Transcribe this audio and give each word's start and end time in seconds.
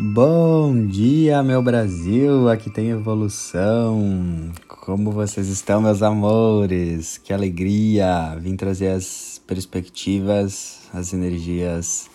Bom 0.00 0.86
dia, 0.86 1.42
meu 1.42 1.60
Brasil! 1.60 2.48
Aqui 2.48 2.70
tem 2.70 2.90
evolução. 2.90 4.52
Como 4.68 5.10
vocês 5.10 5.48
estão, 5.48 5.80
meus 5.80 6.04
amores? 6.04 7.18
Que 7.18 7.32
alegria! 7.32 8.36
Vim 8.40 8.54
trazer 8.54 8.90
as 8.90 9.42
perspectivas, 9.44 10.82
as 10.94 11.12
energias 11.12 12.08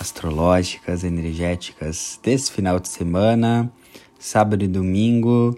astrológicas, 0.00 1.04
energéticas 1.04 2.18
desse 2.20 2.50
final 2.50 2.80
de 2.80 2.88
semana, 2.88 3.72
sábado 4.18 4.64
e 4.64 4.66
domingo, 4.66 5.56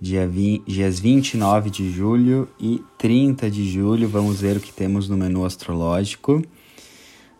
dia 0.00 0.28
20, 0.28 0.64
dias 0.64 1.00
29 1.00 1.70
de 1.70 1.90
julho 1.90 2.48
e 2.56 2.84
30 2.98 3.50
de 3.50 3.68
julho. 3.68 4.08
Vamos 4.08 4.40
ver 4.40 4.58
o 4.58 4.60
que 4.60 4.72
temos 4.72 5.08
no 5.08 5.16
menu 5.16 5.44
astrológico. 5.44 6.40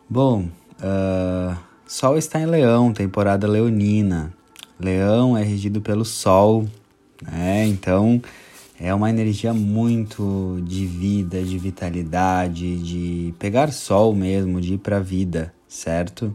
Bom, 0.08 0.48
uh 0.80 1.69
Sol 1.90 2.16
está 2.16 2.40
em 2.40 2.46
Leão, 2.46 2.92
temporada 2.92 3.48
leonina. 3.48 4.32
Leão 4.78 5.36
é 5.36 5.42
regido 5.42 5.80
pelo 5.80 6.04
Sol, 6.04 6.68
né? 7.20 7.66
Então 7.66 8.22
é 8.78 8.94
uma 8.94 9.10
energia 9.10 9.52
muito 9.52 10.62
de 10.62 10.86
vida, 10.86 11.42
de 11.42 11.58
vitalidade, 11.58 12.78
de 12.78 13.34
pegar 13.40 13.72
sol 13.72 14.14
mesmo, 14.14 14.60
de 14.60 14.74
ir 14.74 14.78
para 14.78 14.98
a 14.98 15.00
vida, 15.00 15.52
certo? 15.66 16.32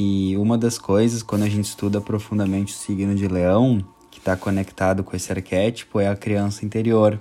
E 0.00 0.34
uma 0.38 0.56
das 0.56 0.78
coisas, 0.78 1.22
quando 1.22 1.42
a 1.42 1.48
gente 1.50 1.66
estuda 1.66 2.00
profundamente 2.00 2.72
o 2.72 2.76
signo 2.76 3.14
de 3.14 3.28
Leão, 3.28 3.86
que 4.10 4.18
está 4.18 4.34
conectado 4.34 5.04
com 5.04 5.14
esse 5.14 5.30
arquétipo, 5.30 6.00
é 6.00 6.08
a 6.08 6.16
criança 6.16 6.64
interior. 6.64 7.20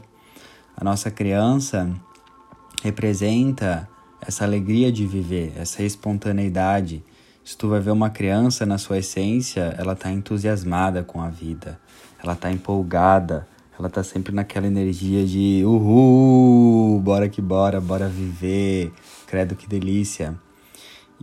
A 0.77 0.81
nossa 0.81 1.11
criança 1.11 1.93
representa 2.81 3.85
essa 4.25 4.45
alegria 4.45 4.89
de 4.89 5.05
viver, 5.05 5.51
essa 5.57 5.83
espontaneidade 5.83 7.03
se 7.43 7.57
tu 7.57 7.67
vai 7.67 7.79
ver 7.79 7.91
uma 7.91 8.09
criança 8.09 8.65
na 8.65 8.77
sua 8.77 8.99
essência, 8.99 9.75
ela 9.77 9.95
tá 9.95 10.11
entusiasmada 10.11 11.03
com 11.03 11.21
a 11.21 11.29
vida, 11.29 11.79
ela 12.23 12.35
tá 12.35 12.51
empolgada, 12.51 13.47
ela 13.77 13.89
tá 13.89 14.03
sempre 14.03 14.33
naquela 14.33 14.67
energia 14.67 15.25
de 15.25 15.63
uhul, 15.65 16.99
bora 17.01 17.27
que 17.27 17.41
bora, 17.41 17.81
bora 17.81 18.07
viver, 18.07 18.93
credo 19.27 19.55
que 19.55 19.67
delícia. 19.67 20.35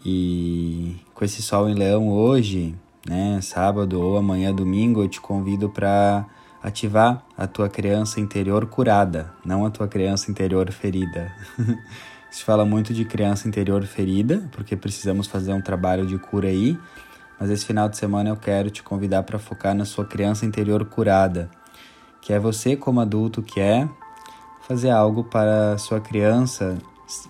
E 0.05 0.97
com 1.14 1.25
esse 1.25 1.42
sol 1.42 1.69
em 1.69 1.75
leão 1.75 2.08
hoje, 2.08 2.75
né, 3.08 3.41
sábado 3.41 4.00
ou 4.00 4.17
amanhã 4.17 4.52
domingo, 4.52 5.02
eu 5.02 5.08
te 5.08 5.20
convido 5.20 5.70
para 5.70 6.27
ativar 6.62 7.25
a 7.36 7.47
tua 7.47 7.69
criança 7.69 8.20
interior 8.20 8.67
curada, 8.67 9.33
não 9.45 9.64
a 9.64 9.70
tua 9.70 9.89
criança 9.89 10.30
interior 10.30 10.70
ferida. 10.70 11.33
Se 12.31 12.45
fala 12.45 12.64
muito 12.64 12.95
de 12.95 13.05
criança 13.05 13.48
interior 13.48 13.84
ferida, 13.84 14.48
porque 14.53 14.77
precisamos 14.77 15.27
fazer 15.27 15.53
um 15.53 15.61
trabalho 15.61 16.06
de 16.06 16.17
cura 16.17 16.48
aí. 16.48 16.78
Mas 17.39 17.50
esse 17.50 17.64
final 17.64 17.89
de 17.89 17.97
semana 17.97 18.28
eu 18.28 18.36
quero 18.36 18.70
te 18.70 18.83
convidar 18.83 19.23
para 19.23 19.39
focar 19.39 19.75
na 19.75 19.84
sua 19.84 20.05
criança 20.05 20.45
interior 20.45 20.84
curada, 20.84 21.51
que 22.20 22.33
é 22.33 22.39
você 22.39 22.77
como 22.77 23.01
adulto 23.01 23.42
que 23.42 23.58
é 23.58 23.89
fazer 24.69 24.91
algo 24.91 25.25
para 25.25 25.77
sua 25.78 26.01
criança 26.01 26.78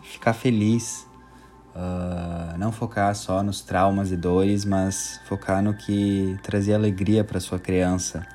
ficar 0.03 0.35
feliz. 0.35 1.09
Uh, 1.75 2.59
não 2.59 2.73
focar 2.73 3.15
só 3.15 3.43
nos 3.43 3.63
traumas 3.63 4.11
e 4.11 4.17
dores, 4.17 4.65
mas 4.65 5.21
focar 5.27 5.63
no 5.63 5.73
que 5.73 6.37
trazia 6.43 6.75
alegria 6.75 7.23
para 7.23 7.39
sua 7.41 7.59
criança. 7.59 8.27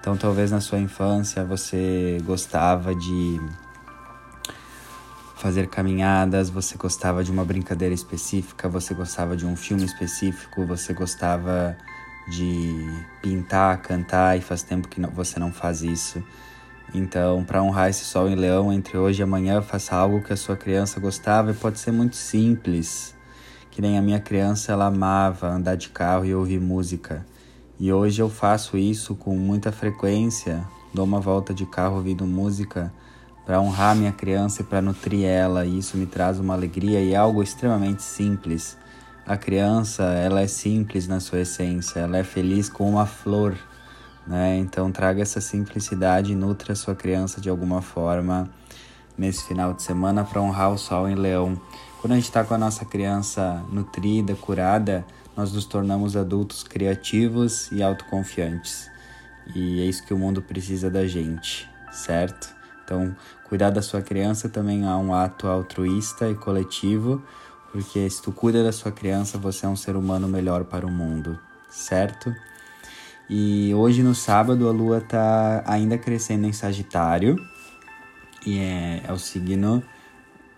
Então, 0.00 0.16
talvez 0.16 0.52
na 0.52 0.60
sua 0.60 0.78
infância 0.78 1.44
você 1.44 2.18
gostava 2.24 2.94
de 2.94 3.40
fazer 5.46 5.68
caminhadas, 5.68 6.50
você 6.50 6.76
gostava 6.76 7.22
de 7.22 7.30
uma 7.30 7.44
brincadeira 7.44 7.94
específica, 7.94 8.68
você 8.68 8.92
gostava 8.92 9.36
de 9.36 9.46
um 9.46 9.54
filme 9.54 9.84
específico, 9.84 10.66
você 10.66 10.92
gostava 10.92 11.76
de 12.28 12.74
pintar, 13.22 13.80
cantar 13.80 14.36
e 14.36 14.40
faz 14.40 14.64
tempo 14.64 14.88
que 14.88 15.00
você 15.00 15.38
não 15.38 15.52
faz 15.52 15.82
isso. 15.82 16.20
Então, 16.92 17.44
para 17.44 17.62
honrar 17.62 17.88
esse 17.88 18.04
sol 18.04 18.28
em 18.28 18.34
leão 18.34 18.72
entre 18.72 18.98
hoje 18.98 19.20
e 19.20 19.22
amanhã, 19.22 19.62
faça 19.62 19.94
algo 19.94 20.20
que 20.20 20.32
a 20.32 20.36
sua 20.36 20.56
criança 20.56 20.98
gostava 20.98 21.52
e 21.52 21.54
pode 21.54 21.78
ser 21.78 21.92
muito 21.92 22.16
simples. 22.16 23.14
Que 23.70 23.80
nem 23.80 23.96
a 23.96 24.02
minha 24.02 24.18
criança, 24.18 24.72
ela 24.72 24.86
amava 24.86 25.46
andar 25.46 25.76
de 25.76 25.90
carro 25.90 26.24
e 26.24 26.34
ouvir 26.34 26.60
música. 26.60 27.24
E 27.78 27.92
hoje 27.92 28.20
eu 28.20 28.28
faço 28.28 28.76
isso 28.76 29.14
com 29.14 29.36
muita 29.36 29.70
frequência. 29.70 30.66
Dou 30.92 31.04
uma 31.04 31.20
volta 31.20 31.54
de 31.54 31.64
carro 31.66 31.98
ouvindo 31.98 32.26
música 32.26 32.92
para 33.46 33.60
honrar 33.60 33.94
minha 33.94 34.10
criança 34.10 34.62
e 34.62 34.64
para 34.64 34.82
nutrir 34.82 35.24
ela. 35.24 35.64
E 35.64 35.78
isso 35.78 35.96
me 35.96 36.04
traz 36.04 36.40
uma 36.40 36.52
alegria 36.52 37.00
e 37.00 37.14
é 37.14 37.16
algo 37.16 37.42
extremamente 37.42 38.02
simples. 38.02 38.76
A 39.24 39.36
criança, 39.36 40.02
ela 40.02 40.40
é 40.40 40.46
simples 40.48 41.06
na 41.06 41.20
sua 41.20 41.40
essência, 41.40 42.00
ela 42.00 42.18
é 42.18 42.24
feliz 42.24 42.68
com 42.68 42.88
uma 42.88 43.06
flor, 43.06 43.56
né? 44.26 44.56
Então 44.58 44.90
traga 44.92 45.22
essa 45.22 45.40
simplicidade 45.40 46.32
e 46.32 46.34
nutra 46.34 46.72
a 46.72 46.76
sua 46.76 46.94
criança 46.94 47.40
de 47.40 47.48
alguma 47.48 47.80
forma 47.80 48.50
nesse 49.16 49.44
final 49.44 49.72
de 49.72 49.82
semana 49.82 50.24
para 50.24 50.42
honrar 50.42 50.72
o 50.72 50.78
sol 50.78 51.08
em 51.08 51.14
Leão. 51.14 51.60
Quando 52.00 52.12
a 52.12 52.16
gente 52.16 52.24
está 52.24 52.44
com 52.44 52.54
a 52.54 52.58
nossa 52.58 52.84
criança 52.84 53.64
nutrida, 53.72 54.34
curada, 54.34 55.04
nós 55.36 55.52
nos 55.52 55.64
tornamos 55.64 56.16
adultos 56.16 56.62
criativos 56.62 57.70
e 57.72 57.82
autoconfiantes. 57.82 58.90
E 59.54 59.80
é 59.80 59.84
isso 59.84 60.04
que 60.04 60.14
o 60.14 60.18
mundo 60.18 60.40
precisa 60.42 60.90
da 60.90 61.06
gente, 61.06 61.68
certo? 61.90 62.55
Então, 62.86 63.16
cuidar 63.42 63.70
da 63.70 63.82
sua 63.82 64.00
criança 64.00 64.48
também 64.48 64.86
é 64.86 64.90
um 64.90 65.12
ato 65.12 65.48
altruísta 65.48 66.30
e 66.30 66.36
coletivo, 66.36 67.20
porque 67.72 68.08
se 68.08 68.22
tu 68.22 68.30
cuida 68.30 68.62
da 68.62 68.70
sua 68.70 68.92
criança, 68.92 69.36
você 69.36 69.66
é 69.66 69.68
um 69.68 69.74
ser 69.74 69.96
humano 69.96 70.28
melhor 70.28 70.62
para 70.64 70.86
o 70.86 70.90
mundo, 70.90 71.36
certo? 71.68 72.32
E 73.28 73.74
hoje 73.74 74.04
no 74.04 74.14
sábado 74.14 74.68
a 74.68 74.70
lua 74.70 75.00
tá 75.00 75.64
ainda 75.66 75.98
crescendo 75.98 76.46
em 76.46 76.52
Sagitário, 76.52 77.36
e 78.46 78.60
é, 78.60 79.02
é 79.08 79.12
o 79.12 79.18
signo 79.18 79.82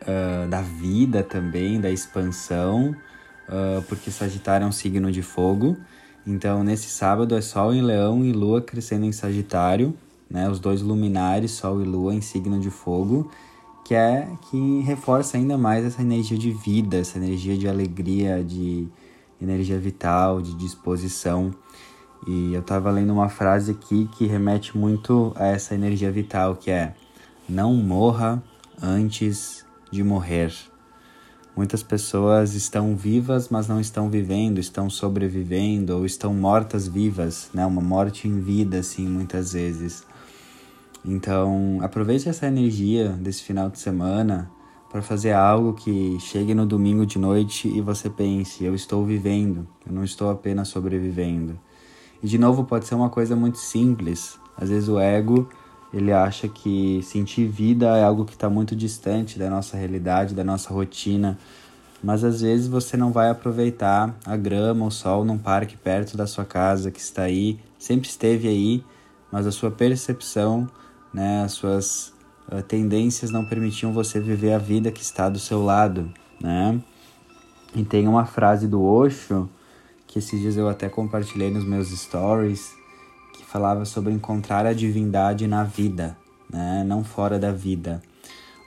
uh, 0.02 0.48
da 0.48 0.60
vida 0.60 1.22
também, 1.22 1.80
da 1.80 1.90
expansão, 1.90 2.94
uh, 3.48 3.80
porque 3.88 4.10
Sagitário 4.10 4.66
é 4.66 4.68
um 4.68 4.72
signo 4.72 5.10
de 5.10 5.22
fogo. 5.22 5.78
Então, 6.26 6.62
nesse 6.62 6.90
sábado 6.90 7.34
é 7.34 7.40
Sol 7.40 7.72
em 7.72 7.80
Leão 7.80 8.22
e 8.22 8.32
Lua 8.32 8.60
crescendo 8.60 9.06
em 9.06 9.12
Sagitário, 9.12 9.96
né? 10.30 10.48
Os 10.48 10.60
dois 10.60 10.82
luminares, 10.82 11.52
Sol 11.52 11.80
e 11.82 11.84
Lua, 11.84 12.14
em 12.14 12.20
signo 12.20 12.58
de 12.58 12.70
fogo, 12.70 13.30
que 13.84 13.94
é 13.94 14.28
que 14.50 14.80
reforça 14.80 15.36
ainda 15.36 15.56
mais 15.56 15.84
essa 15.84 16.02
energia 16.02 16.36
de 16.36 16.50
vida, 16.50 16.98
essa 16.98 17.18
energia 17.18 17.56
de 17.56 17.66
alegria, 17.68 18.44
de 18.44 18.86
energia 19.40 19.78
vital, 19.78 20.42
de 20.42 20.54
disposição. 20.54 21.54
E 22.26 22.52
eu 22.52 22.60
estava 22.60 22.90
lendo 22.90 23.12
uma 23.12 23.28
frase 23.28 23.70
aqui 23.70 24.08
que 24.16 24.26
remete 24.26 24.76
muito 24.76 25.32
a 25.36 25.46
essa 25.46 25.74
energia 25.74 26.10
vital, 26.10 26.56
que 26.56 26.70
é: 26.70 26.94
não 27.48 27.74
morra 27.74 28.42
antes 28.82 29.64
de 29.90 30.02
morrer. 30.02 30.52
Muitas 31.56 31.82
pessoas 31.82 32.54
estão 32.54 32.94
vivas, 32.94 33.48
mas 33.48 33.66
não 33.66 33.80
estão 33.80 34.08
vivendo, 34.08 34.58
estão 34.58 34.88
sobrevivendo 34.88 35.96
ou 35.96 36.06
estão 36.06 36.32
mortas 36.32 36.86
vivas, 36.86 37.50
né? 37.52 37.66
Uma 37.66 37.82
morte 37.82 38.28
em 38.28 38.40
vida, 38.40 38.78
assim, 38.78 39.08
muitas 39.08 39.54
vezes. 39.54 40.06
Então, 41.10 41.78
aproveite 41.80 42.28
essa 42.28 42.46
energia 42.46 43.08
desse 43.08 43.42
final 43.42 43.70
de 43.70 43.78
semana 43.78 44.50
para 44.90 45.00
fazer 45.00 45.32
algo 45.32 45.72
que 45.72 46.18
chegue 46.20 46.54
no 46.54 46.66
domingo 46.66 47.06
de 47.06 47.18
noite 47.18 47.66
e 47.66 47.80
você 47.80 48.10
pense: 48.10 48.62
eu 48.62 48.74
estou 48.74 49.06
vivendo, 49.06 49.66
eu 49.86 49.92
não 49.92 50.04
estou 50.04 50.28
apenas 50.30 50.68
sobrevivendo. 50.68 51.58
E 52.22 52.26
de 52.26 52.36
novo, 52.36 52.62
pode 52.62 52.86
ser 52.86 52.94
uma 52.94 53.08
coisa 53.08 53.34
muito 53.34 53.56
simples. 53.56 54.38
Às 54.54 54.68
vezes 54.68 54.86
o 54.90 54.98
ego 54.98 55.48
ele 55.94 56.12
acha 56.12 56.46
que 56.46 57.00
sentir 57.02 57.46
vida 57.46 57.86
é 57.96 58.04
algo 58.04 58.26
que 58.26 58.34
está 58.34 58.50
muito 58.50 58.76
distante 58.76 59.38
da 59.38 59.48
nossa 59.48 59.78
realidade, 59.78 60.34
da 60.34 60.44
nossa 60.44 60.74
rotina. 60.74 61.38
Mas 62.04 62.22
às 62.22 62.42
vezes 62.42 62.68
você 62.68 62.98
não 62.98 63.10
vai 63.10 63.30
aproveitar 63.30 64.14
a 64.26 64.36
grama, 64.36 64.84
o 64.84 64.90
sol 64.90 65.24
num 65.24 65.38
parque 65.38 65.74
perto 65.74 66.18
da 66.18 66.26
sua 66.26 66.44
casa 66.44 66.90
que 66.90 67.00
está 67.00 67.22
aí, 67.22 67.58
sempre 67.78 68.10
esteve 68.10 68.46
aí, 68.46 68.84
mas 69.32 69.46
a 69.46 69.50
sua 69.50 69.70
percepção 69.70 70.68
né? 71.12 71.42
As 71.42 71.52
suas 71.52 72.12
uh, 72.50 72.62
tendências 72.62 73.30
não 73.30 73.44
permitiam 73.44 73.92
você 73.92 74.20
viver 74.20 74.52
a 74.52 74.58
vida 74.58 74.90
que 74.90 75.02
está 75.02 75.28
do 75.28 75.38
seu 75.38 75.64
lado, 75.64 76.12
né? 76.40 76.80
E 77.74 77.84
tem 77.84 78.08
uma 78.08 78.24
frase 78.24 78.66
do 78.66 78.82
Osho 78.82 79.48
que 80.06 80.18
esses 80.18 80.40
dias 80.40 80.56
eu 80.56 80.68
até 80.68 80.88
compartilhei 80.88 81.50
nos 81.50 81.64
meus 81.64 81.90
stories 81.90 82.74
que 83.34 83.44
falava 83.44 83.84
sobre 83.84 84.12
encontrar 84.12 84.64
a 84.64 84.72
divindade 84.72 85.46
na 85.46 85.64
vida, 85.64 86.16
né? 86.50 86.82
Não 86.86 87.04
fora 87.04 87.38
da 87.38 87.52
vida. 87.52 88.02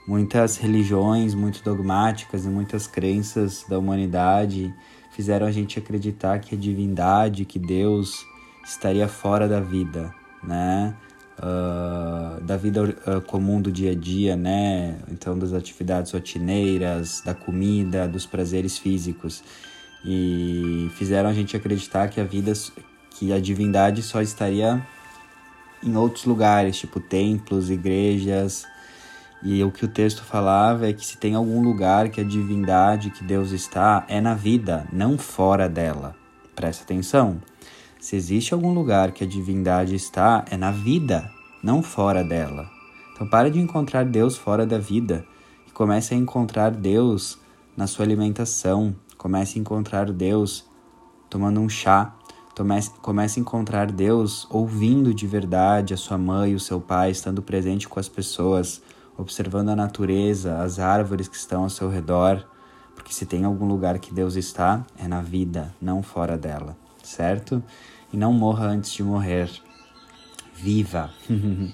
Muitas 0.06 0.56
religiões 0.56 1.34
muito 1.34 1.62
dogmáticas 1.62 2.44
e 2.44 2.48
muitas 2.48 2.86
crenças 2.86 3.64
da 3.68 3.78
humanidade 3.78 4.72
fizeram 5.12 5.46
a 5.46 5.52
gente 5.52 5.78
acreditar 5.78 6.40
que 6.40 6.54
a 6.54 6.58
divindade, 6.58 7.44
que 7.44 7.58
Deus 7.58 8.24
estaria 8.64 9.06
fora 9.06 9.48
da 9.48 9.60
vida, 9.60 10.12
né? 10.42 10.96
Uh, 11.38 12.40
da 12.42 12.56
vida 12.56 12.82
uh, 12.82 13.20
comum 13.22 13.60
do 13.60 13.70
dia 13.70 13.92
a 13.92 13.94
dia, 13.94 14.36
né? 14.36 14.96
Então, 15.10 15.38
das 15.38 15.52
atividades 15.52 16.12
rotineiras, 16.12 17.22
da 17.24 17.34
comida, 17.34 18.08
dos 18.08 18.26
prazeres 18.26 18.78
físicos. 18.78 19.42
e 20.04 20.90
fizeram 20.96 21.28
a 21.30 21.32
gente 21.32 21.56
acreditar 21.56 22.08
que 22.08 22.20
a 22.20 22.24
vida, 22.24 22.52
que 23.10 23.32
a 23.32 23.38
divindade 23.38 24.02
só 24.02 24.20
estaria 24.20 24.84
em 25.82 25.96
outros 25.96 26.24
lugares, 26.24 26.76
tipo 26.76 27.00
templos, 27.00 27.70
igrejas. 27.70 28.64
E 29.42 29.62
o 29.64 29.72
que 29.72 29.84
o 29.84 29.88
texto 29.88 30.22
falava 30.22 30.88
é 30.88 30.92
que 30.92 31.04
se 31.04 31.16
tem 31.18 31.34
algum 31.34 31.60
lugar 31.60 32.08
que 32.10 32.20
a 32.20 32.24
divindade, 32.24 33.10
que 33.10 33.24
Deus 33.24 33.50
está, 33.50 34.04
é 34.08 34.20
na 34.20 34.34
vida, 34.34 34.86
não 34.92 35.18
fora 35.18 35.68
dela. 35.68 36.14
Presta 36.54 36.84
atenção. 36.84 37.40
Se 38.02 38.16
existe 38.16 38.52
algum 38.52 38.74
lugar 38.74 39.12
que 39.12 39.22
a 39.22 39.26
divindade 39.28 39.94
está, 39.94 40.44
é 40.50 40.56
na 40.56 40.72
vida, 40.72 41.30
não 41.62 41.84
fora 41.84 42.24
dela. 42.24 42.68
Então 43.12 43.24
pare 43.28 43.48
de 43.48 43.60
encontrar 43.60 44.04
Deus 44.04 44.36
fora 44.36 44.66
da 44.66 44.76
vida 44.76 45.24
e 45.68 45.70
comece 45.70 46.12
a 46.12 46.16
encontrar 46.16 46.72
Deus 46.72 47.38
na 47.76 47.86
sua 47.86 48.04
alimentação. 48.04 48.92
Comece 49.16 49.56
a 49.56 49.60
encontrar 49.60 50.10
Deus 50.10 50.68
tomando 51.30 51.60
um 51.60 51.68
chá. 51.68 52.12
Comece 53.00 53.38
a 53.38 53.40
encontrar 53.40 53.92
Deus 53.92 54.48
ouvindo 54.50 55.14
de 55.14 55.28
verdade 55.28 55.94
a 55.94 55.96
sua 55.96 56.18
mãe 56.18 56.56
o 56.56 56.60
seu 56.60 56.80
pai, 56.80 57.12
estando 57.12 57.40
presente 57.40 57.88
com 57.88 58.00
as 58.00 58.08
pessoas, 58.08 58.82
observando 59.16 59.68
a 59.68 59.76
natureza, 59.76 60.58
as 60.58 60.80
árvores 60.80 61.28
que 61.28 61.36
estão 61.36 61.62
ao 61.62 61.70
seu 61.70 61.88
redor. 61.88 62.44
Porque 62.96 63.14
se 63.14 63.26
tem 63.26 63.44
algum 63.44 63.68
lugar 63.68 63.96
que 64.00 64.12
Deus 64.12 64.34
está, 64.34 64.84
é 64.98 65.06
na 65.06 65.22
vida, 65.22 65.72
não 65.80 66.02
fora 66.02 66.36
dela, 66.36 66.76
certo? 67.02 67.62
E 68.12 68.16
não 68.16 68.32
morra 68.32 68.66
antes 68.66 68.92
de 68.92 69.02
morrer. 69.02 69.50
Viva! 70.54 71.10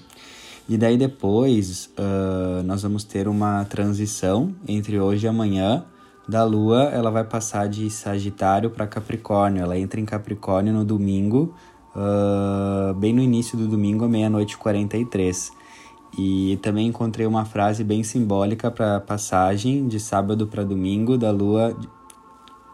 e 0.67 0.77
daí 0.77 0.97
depois 0.97 1.91
uh, 1.97 2.63
nós 2.63 2.83
vamos 2.83 3.03
ter 3.03 3.27
uma 3.27 3.65
transição 3.65 4.53
entre 4.67 4.99
hoje 4.99 5.25
e 5.25 5.29
amanhã. 5.29 5.85
Da 6.27 6.43
Lua, 6.43 6.83
ela 6.83 7.09
vai 7.09 7.23
passar 7.23 7.67
de 7.67 7.89
Sagitário 7.89 8.69
para 8.69 8.85
Capricórnio. 8.85 9.63
Ela 9.63 9.79
entra 9.79 9.99
em 9.99 10.05
Capricórnio 10.05 10.71
no 10.71 10.85
domingo, 10.85 11.55
uh, 11.95 12.93
bem 12.93 13.13
no 13.13 13.21
início 13.21 13.57
do 13.57 13.67
domingo, 13.67 14.07
meia-noite 14.07 14.53
e 14.53 14.57
43. 14.57 15.51
E 16.17 16.59
também 16.61 16.87
encontrei 16.87 17.25
uma 17.25 17.45
frase 17.45 17.83
bem 17.83 18.03
simbólica 18.03 18.69
para 18.69 18.97
a 18.97 18.99
passagem 18.99 19.87
de 19.87 19.99
sábado 19.99 20.47
para 20.47 20.63
domingo 20.63 21.17
da 21.17 21.31
lua 21.31 21.75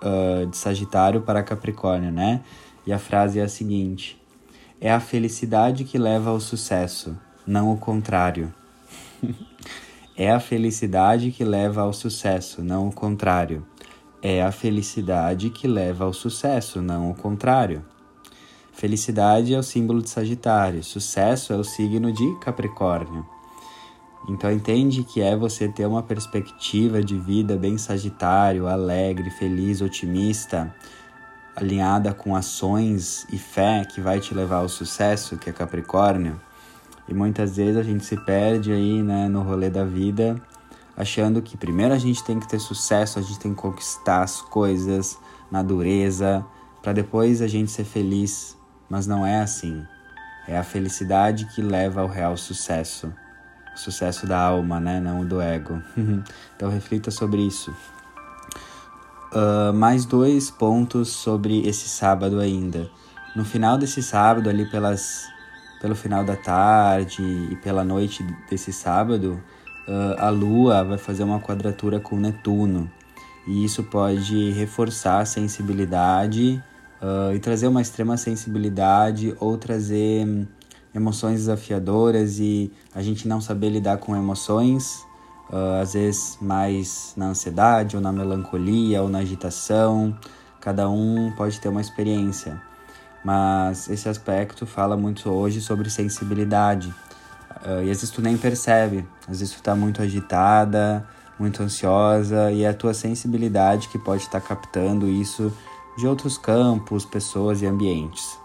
uh, 0.01 0.45
de 0.47 0.57
Sagitário 0.57 1.21
para 1.21 1.44
Capricórnio, 1.44 2.12
né? 2.12 2.42
E 2.86 2.94
a 2.94 3.00
frase 3.00 3.39
é 3.39 3.44
a 3.44 3.47
seguinte: 3.47 4.21
É 4.80 4.92
a 4.92 5.00
felicidade 5.00 5.83
que 5.83 5.97
leva 5.97 6.30
ao 6.30 6.39
sucesso, 6.39 7.18
não 7.45 7.71
o 7.71 7.77
contrário. 7.77 8.53
é 10.15 10.31
a 10.31 10.39
felicidade 10.39 11.31
que 11.31 11.44
leva 11.44 11.81
ao 11.81 11.94
sucesso, 11.94 12.63
não 12.63 12.88
o 12.88 12.92
contrário. 12.92 13.65
É 14.21 14.42
a 14.42 14.51
felicidade 14.51 15.50
que 15.50 15.68
leva 15.68 16.06
ao 16.06 16.13
sucesso, 16.13 16.81
não 16.81 17.12
o 17.12 17.15
contrário. 17.15 17.86
Felicidade 18.71 19.53
é 19.53 19.57
o 19.57 19.63
símbolo 19.63 20.01
de 20.01 20.09
Sagitário, 20.09 20.83
sucesso 20.83 21.53
é 21.53 21.56
o 21.56 21.63
signo 21.63 22.12
de 22.12 22.39
Capricórnio. 22.39 23.34
Então 24.27 24.51
entende 24.51 25.04
que 25.04 25.22
é 25.22 25.36
você 25.36 25.68
ter 25.68 25.86
uma 25.86 26.01
perspectiva 26.01 27.04
de 27.04 27.18
vida 27.18 27.56
bem 27.56 27.77
Sagitário, 27.77 28.68
alegre, 28.68 29.30
feliz, 29.30 29.81
otimista, 29.81 30.74
alinhada 31.56 32.13
com 32.13 32.36
ações 32.36 33.25
e 33.31 33.38
fé 33.38 33.86
que 33.86 34.01
vai 34.01 34.19
te 34.19 34.33
levar 34.33 34.57
ao 34.57 34.69
sucesso, 34.69 35.38
que 35.38 35.50
é 35.50 35.54
Capricórnio. 35.54 36.39
E 37.07 37.13
muitas 37.13 37.57
vezes 37.57 37.77
a 37.77 37.83
gente 37.83 38.04
se 38.04 38.18
perde 38.18 38.72
aí, 38.72 39.04
né, 39.04 39.27
no 39.27 39.44
rolê 39.44 39.69
da 39.69 39.86
vida, 39.86 40.42
achando 40.98 41.42
que 41.42 41.56
primeiro 41.56 41.94
a 41.94 42.00
gente 42.00 42.24
tem 42.24 42.39
que 42.39 42.48
ter 42.48 42.60
sucesso, 42.60 43.19
a 43.19 43.21
gente 43.21 43.39
tem 43.39 43.54
que 43.54 43.62
conquistar 43.62 44.24
as 44.24 44.42
coisas 44.42 45.19
na 45.51 45.62
dureza, 45.62 46.44
para 46.81 46.94
depois 46.94 47.44
a 47.44 47.48
gente 47.48 47.69
ser 47.69 47.83
feliz 47.83 48.56
mas 48.89 49.07
não 49.07 49.25
é 49.25 49.39
assim. 49.39 49.86
É 50.48 50.57
a 50.57 50.63
felicidade 50.63 51.45
que 51.48 51.62
leva 51.62 52.01
ao 52.01 52.07
real 52.07 52.38
sucesso. 52.38 53.12
Sucesso 53.75 54.25
da 54.25 54.39
alma, 54.39 54.80
né? 54.80 55.00
Não 55.00 55.25
do 55.25 55.42
ego. 55.42 55.81
então 56.56 56.69
reflita 56.69 57.12
sobre 57.12 57.42
isso. 57.42 57.75
Uh, 59.31 59.74
mais 59.74 60.06
dois 60.06 60.50
pontos 60.50 61.10
sobre 61.10 61.68
esse 61.68 61.89
sábado 61.89 62.39
ainda. 62.39 62.89
No 63.36 63.44
final 63.44 63.77
desse 63.77 64.01
sábado, 64.01 64.50
ali 64.50 64.66
pelas, 64.66 65.25
pelo 65.81 65.94
final 65.94 66.24
da 66.24 66.38
tarde 66.38 67.22
e 67.51 67.56
pela 67.57 67.83
noite 67.83 68.24
desse 68.50 68.72
sábado, 68.72 69.42
uh, 69.88 70.16
a 70.19 70.30
Lua 70.30 70.83
vai 70.86 70.98
fazer 70.98 71.24
uma 71.24 71.42
quadratura 71.42 72.00
com 72.00 72.16
Netuno. 72.16 72.89
E 73.45 73.66
isso 73.66 73.83
pode 73.83 74.51
reforçar 74.51 75.19
a 75.19 75.25
sensibilidade 75.25 76.63
uh, 77.01 77.36
e 77.36 77.39
trazer 77.39 77.68
uma 77.68 77.81
extrema 77.81 78.18
sensibilidade 78.18 79.36
ou 79.39 79.57
trazer 79.57 80.25
hum, 80.25 80.48
emoções 80.95 81.42
desafiadoras 81.42 82.39
e 82.39 82.71
a 82.94 83.01
gente 83.01 83.27
não 83.27 83.42
saber 83.42 83.69
lidar 83.69 83.97
com 83.97 84.15
emoções, 84.15 85.06
uh, 85.50 85.81
às 85.81 85.94
vezes 85.94 86.38
mais 86.42 87.13
na 87.18 87.27
ansiedade 87.27 87.97
ou 87.97 88.01
na 88.01 88.12
melancolia 88.12 89.03
ou 89.03 89.09
na 89.09 89.19
agitação. 89.19 90.18
Cada 90.62 90.89
um 90.89 91.31
pode 91.36 91.59
ter 91.59 91.68
uma 91.68 91.81
experiência, 91.81 92.59
mas 93.24 93.89
esse 93.89 94.07
aspecto 94.07 94.65
fala 94.65 94.95
muito 94.95 95.30
hoje 95.30 95.59
sobre 95.59 95.89
sensibilidade. 95.89 96.88
Uh, 97.65 97.83
e 97.83 97.92
às 97.92 98.00
vezes 98.00 98.09
tu 98.09 98.21
nem 98.21 98.38
percebe, 98.38 99.06
às 99.27 99.39
vezes 99.39 99.53
tu 99.53 99.62
tá 99.62 99.75
muito 99.75 100.01
agitada, 100.01 101.06
muito 101.38 101.62
ansiosa 101.62 102.51
e 102.51 102.63
é 102.63 102.69
a 102.69 102.74
tua 102.74 102.94
sensibilidade 102.94 103.89
que 103.89 104.00
pode 104.00 104.24
estar 104.24 104.39
tá 104.39 104.47
captando 104.47 105.07
isso 105.09 105.51
de 105.97 106.07
outros 106.07 106.38
campos, 106.38 107.06
pessoas 107.06 107.62
e 107.62 107.65
ambientes. 107.65 108.44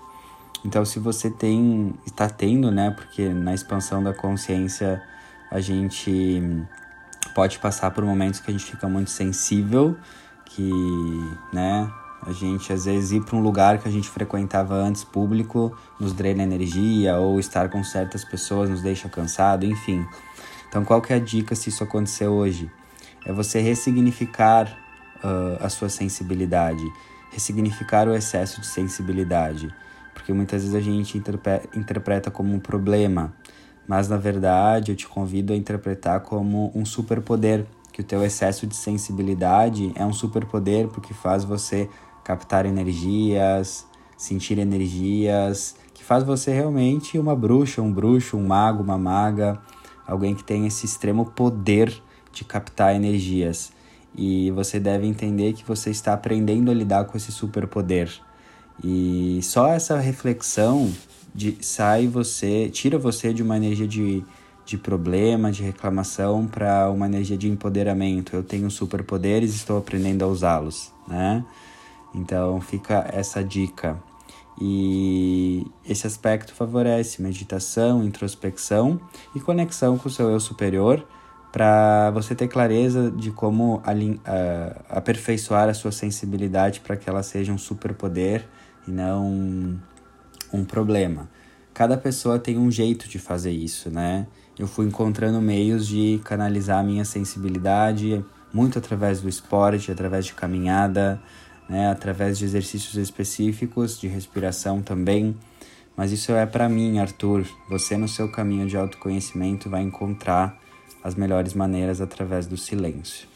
Então, 0.65 0.85
se 0.85 0.99
você 0.99 1.31
tem, 1.31 1.95
está 2.07 2.29
tendo, 2.29 2.71
né, 2.71 2.91
porque 2.91 3.29
na 3.29 3.55
expansão 3.55 4.03
da 4.03 4.13
consciência 4.13 5.03
a 5.51 5.61
gente 5.61 6.43
pode 7.35 7.59
passar 7.59 7.91
por 7.91 8.05
momentos 8.05 8.41
que 8.41 8.51
a 8.51 8.53
gente 8.53 8.65
fica 8.65 8.89
muito 8.89 9.11
sensível, 9.11 9.97
que, 10.45 10.71
né, 11.53 11.91
a 12.23 12.33
gente 12.33 12.73
às 12.73 12.85
vezes 12.85 13.13
ir 13.13 13.25
para 13.25 13.37
um 13.37 13.41
lugar 13.41 13.79
que 13.79 13.89
a 13.89 13.91
gente 13.91 14.09
frequentava 14.09 14.75
antes 14.75 15.03
público 15.03 15.75
nos 15.99 16.13
drena 16.13 16.43
energia 16.43 17.17
ou 17.17 17.41
estar 17.41 17.71
com 17.71 17.83
certas 17.83 18.25
pessoas 18.25 18.69
nos 18.69 18.83
deixa 18.83 19.09
cansado, 19.09 19.65
enfim. 19.65 20.07
Então, 20.69 20.85
qual 20.85 21.01
que 21.01 21.13
é 21.13 21.17
a 21.17 21.21
dica 21.21 21.55
se 21.55 21.71
isso 21.71 21.83
acontecer 21.83 22.27
hoje? 22.27 22.71
É 23.25 23.33
você 23.33 23.61
ressignificar 23.61 24.67
uh, 25.25 25.65
a 25.65 25.69
sua 25.71 25.89
sensibilidade 25.89 26.85
ressignificar 27.31 28.09
o 28.09 28.15
excesso 28.15 28.61
de 28.61 28.67
sensibilidade, 28.67 29.73
porque 30.21 30.35
muitas 30.35 30.63
vezes 30.63 30.77
a 30.77 30.81
gente 30.81 31.17
interpreta 31.75 32.31
como 32.31 32.55
um 32.55 32.61
problema, 32.61 33.33
mas 33.89 34.07
na 34.07 34.19
verdade 34.19 34.93
eu 34.93 34.97
te 34.97 35.09
convido 35.09 35.55
a 35.55 35.57
interpretar 35.57 36.21
como 36.21 36.71
um 36.75 36.85
superpoder, 36.85 37.65
que 37.91 38.03
o 38.03 38.05
teu 38.05 38.23
excesso 38.23 38.67
de 38.67 38.77
sensibilidade 38.77 39.91
é 39.95 40.05
um 40.05 40.13
superpoder 40.13 40.89
porque 40.89 41.15
faz 41.15 41.43
você 41.43 41.89
captar 42.23 42.67
energias, 42.67 43.87
sentir 44.15 44.59
energias, 44.59 45.75
que 45.95 46.05
faz 46.05 46.23
você 46.23 46.53
realmente 46.53 47.19
uma 47.19 47.35
bruxa, 47.35 47.81
um 47.81 47.91
bruxo, 47.91 48.37
um 48.37 48.47
mago, 48.47 48.83
uma 48.83 48.99
maga, 48.99 49.59
alguém 50.07 50.35
que 50.35 50.45
tem 50.45 50.67
esse 50.67 50.85
extremo 50.85 51.25
poder 51.25 51.91
de 52.31 52.45
captar 52.45 52.95
energias 52.95 53.73
e 54.15 54.51
você 54.51 54.79
deve 54.79 55.07
entender 55.07 55.55
que 55.55 55.65
você 55.65 55.89
está 55.91 56.13
aprendendo 56.13 56.71
a 56.71 56.75
lidar 56.75 57.07
com 57.07 57.17
esse 57.17 57.33
superpoder. 57.33 58.21
E 58.83 59.41
só 59.43 59.69
essa 59.69 59.99
reflexão 59.99 60.91
de 61.35 61.57
sai 61.61 62.07
você, 62.07 62.69
tira 62.71 62.99
você 62.99 63.33
de 63.33 63.43
uma 63.43 63.57
energia 63.57 63.87
de, 63.87 64.25
de 64.65 64.79
problema, 64.79 65.53
de 65.53 65.63
reclamação 65.63 66.47
para 66.47 66.91
uma 66.91 67.07
energia 67.07 67.37
de 67.37 67.49
empoderamento. 67.49 68.35
Eu 68.35 68.43
tenho 68.43 68.71
superpoderes, 68.71 69.55
estou 69.55 69.79
aprendendo 69.79 70.25
a 70.25 70.29
usá-los, 70.29 70.93
né? 71.07 71.45
Então 72.15 72.61
fica 72.61 73.09
essa 73.13 73.45
dica. 73.45 74.03
E 74.61 75.67
esse 75.89 76.07
aspecto 76.07 76.53
favorece 76.55 77.23
meditação, 77.23 78.05
introspecção 78.05 79.01
e 79.35 79.41
conexão 79.41 79.97
com 79.97 80.09
o 80.09 80.13
seu 80.13 80.29
eu 80.29 80.41
superior 80.41 81.07
para 81.51 82.11
você 82.11 82.35
ter 82.35 82.47
clareza 82.47 83.11
de 83.11 83.31
como 83.31 83.77
uh, 83.77 83.83
aperfeiçoar 84.89 85.69
a 85.69 85.75
sua 85.75 85.91
sensibilidade 85.91 86.81
para 86.81 86.97
que 86.97 87.09
ela 87.09 87.23
seja 87.23 87.53
um 87.53 87.59
superpoder 87.59 88.47
e 88.87 88.91
não 88.91 89.81
um, 90.53 90.65
problema. 90.65 91.29
Cada 91.73 91.97
pessoa 91.97 92.39
tem 92.39 92.59
um 92.59 92.71
jeito 92.71 93.09
de 93.09 93.19
fazer 93.19 93.53
isso, 93.53 93.91
né? 93.91 94.27
Eu 94.59 94.67
fui 94.67 94.87
encontrando 94.87 95.41
meios 95.41 95.87
de 95.87 96.21
canalizar 96.25 96.81
a 96.81 96.83
minha 96.83 97.05
sensibilidade 97.05 98.25
muito 98.53 98.79
através 98.79 99.21
do 99.21 99.29
esporte, 99.29 99.91
através 99.91 100.27
de 100.27 100.35
caminhada, 100.35 101.21
né? 101.69 101.89
através 101.89 102.39
de 102.39 102.45
exercícios 102.45 102.97
específicos, 102.97 103.99
de 103.99 104.09
respiração 104.09 104.83
também. 104.83 105.37
Mas 105.97 106.13
isso 106.13 106.33
é 106.33 106.45
para 106.45 106.69
mim, 106.69 106.99
Arthur. 106.99 107.47
Você, 107.69 107.97
no 107.97 108.09
seu 108.09 108.31
caminho 108.31 108.67
de 108.67 108.77
autoconhecimento, 108.77 109.71
vai 109.71 109.83
encontrar 109.83 110.59
as 111.03 111.15
melhores 111.15 111.55
maneiras 111.55 112.01
através 112.01 112.47
do 112.47 112.57
silêncio. 112.57 113.29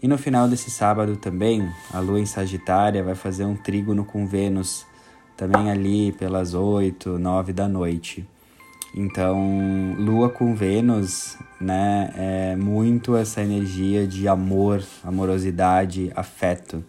E 0.00 0.06
no 0.06 0.16
final 0.16 0.48
desse 0.48 0.70
sábado 0.70 1.16
também, 1.16 1.68
a 1.92 1.98
lua 1.98 2.20
em 2.20 2.26
Sagitária 2.26 3.02
vai 3.02 3.16
fazer 3.16 3.44
um 3.44 3.56
trígono 3.56 4.04
com 4.04 4.28
Vênus, 4.28 4.86
também 5.36 5.70
ali 5.70 6.12
pelas 6.12 6.54
8, 6.54 7.18
9 7.18 7.52
da 7.52 7.68
noite. 7.68 8.24
Então, 8.94 9.96
lua 9.98 10.30
com 10.30 10.54
Vênus, 10.54 11.36
né, 11.60 12.12
é 12.16 12.56
muito 12.56 13.16
essa 13.16 13.42
energia 13.42 14.06
de 14.06 14.28
amor, 14.28 14.84
amorosidade, 15.02 16.12
afeto. 16.14 16.84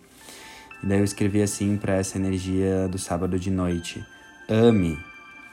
E 0.84 0.86
daí 0.86 1.00
eu 1.00 1.04
escrevi 1.04 1.42
assim 1.42 1.78
para 1.78 1.96
essa 1.96 2.16
energia 2.16 2.88
do 2.88 3.00
sábado 3.00 3.40
de 3.40 3.50
noite: 3.50 4.06
ame, 4.48 4.98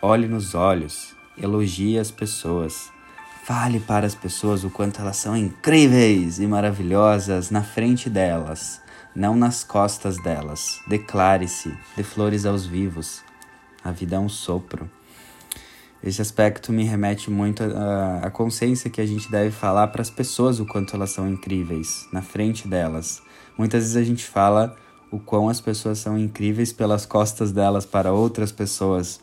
olhe 0.01 0.29
nos 0.29 0.55
olhos, 0.55 1.17
elogie 1.37 1.99
as 1.99 2.11
pessoas 2.11 2.93
Fale 3.47 3.79
para 3.79 4.05
as 4.05 4.15
pessoas 4.17 4.65
o 4.65 4.71
quanto 4.71 5.01
elas 5.01 5.19
são 5.19 5.37
incríveis 5.37 6.41
e 6.41 6.47
maravilhosas 6.49 7.49
na 7.49 7.63
frente 7.63 8.11
delas, 8.11 8.81
não 9.15 9.37
nas 9.37 9.63
costas 9.63 10.19
delas. 10.19 10.81
Declare-se, 10.89 11.73
dê 11.97 12.03
flores 12.03 12.45
aos 12.45 12.67
vivos. 12.67 13.23
A 13.85 13.93
vida 13.93 14.17
é 14.17 14.19
um 14.19 14.29
sopro. 14.29 14.91
Esse 16.03 16.21
aspecto 16.21 16.73
me 16.73 16.83
remete 16.83 17.31
muito 17.31 17.63
à 18.21 18.29
consciência 18.33 18.91
que 18.91 19.01
a 19.01 19.07
gente 19.07 19.31
deve 19.31 19.53
falar 19.53 19.87
para 19.87 20.03
as 20.03 20.11
pessoas 20.11 20.59
o 20.59 20.67
quanto 20.67 20.97
elas 20.97 21.11
são 21.11 21.29
incríveis 21.29 22.09
na 22.13 22.23
frente 22.23 22.67
delas. 22.67 23.23
Muitas 23.57 23.83
vezes 23.85 23.97
a 23.97 24.03
gente 24.03 24.25
fala 24.25 24.77
o 25.09 25.21
quão 25.21 25.49
as 25.49 25.61
pessoas 25.61 26.01
são 26.01 26.19
incríveis 26.19 26.73
pelas 26.73 27.07
costas 27.07 27.53
delas 27.53 27.87
para 27.87 28.13
outras 28.13 28.51
pessoas 28.51 29.21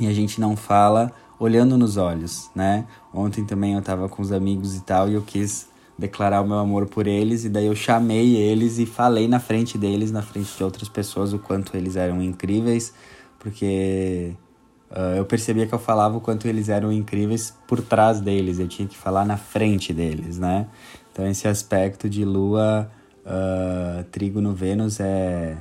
e 0.00 0.06
a 0.06 0.12
gente 0.14 0.40
não 0.40 0.56
fala 0.56 1.12
olhando 1.42 1.76
nos 1.76 1.96
olhos, 1.96 2.48
né? 2.54 2.86
Ontem 3.12 3.44
também 3.44 3.74
eu 3.74 3.82
tava 3.82 4.08
com 4.08 4.22
os 4.22 4.30
amigos 4.30 4.76
e 4.76 4.80
tal 4.82 5.08
e 5.08 5.14
eu 5.14 5.22
quis 5.22 5.68
declarar 5.98 6.40
o 6.40 6.46
meu 6.46 6.58
amor 6.58 6.86
por 6.86 7.08
eles 7.08 7.44
e 7.44 7.48
daí 7.48 7.66
eu 7.66 7.74
chamei 7.74 8.36
eles 8.36 8.78
e 8.78 8.86
falei 8.86 9.26
na 9.26 9.40
frente 9.40 9.76
deles, 9.76 10.12
na 10.12 10.22
frente 10.22 10.56
de 10.56 10.62
outras 10.62 10.88
pessoas 10.88 11.32
o 11.32 11.40
quanto 11.40 11.76
eles 11.76 11.96
eram 11.96 12.22
incríveis, 12.22 12.94
porque 13.40 14.34
uh, 14.92 15.16
eu 15.16 15.24
percebia 15.24 15.66
que 15.66 15.74
eu 15.74 15.80
falava 15.80 16.16
o 16.16 16.20
quanto 16.20 16.46
eles 16.46 16.68
eram 16.68 16.92
incríveis 16.92 17.52
por 17.66 17.82
trás 17.82 18.20
deles, 18.20 18.60
eu 18.60 18.68
tinha 18.68 18.86
que 18.86 18.96
falar 18.96 19.24
na 19.24 19.36
frente 19.36 19.92
deles, 19.92 20.38
né? 20.38 20.68
Então 21.10 21.26
esse 21.26 21.48
aspecto 21.48 22.08
de 22.08 22.24
lua, 22.24 22.88
uh, 23.26 24.04
trigo 24.12 24.40
no 24.40 24.54
Vênus 24.54 25.00
é 25.00 25.56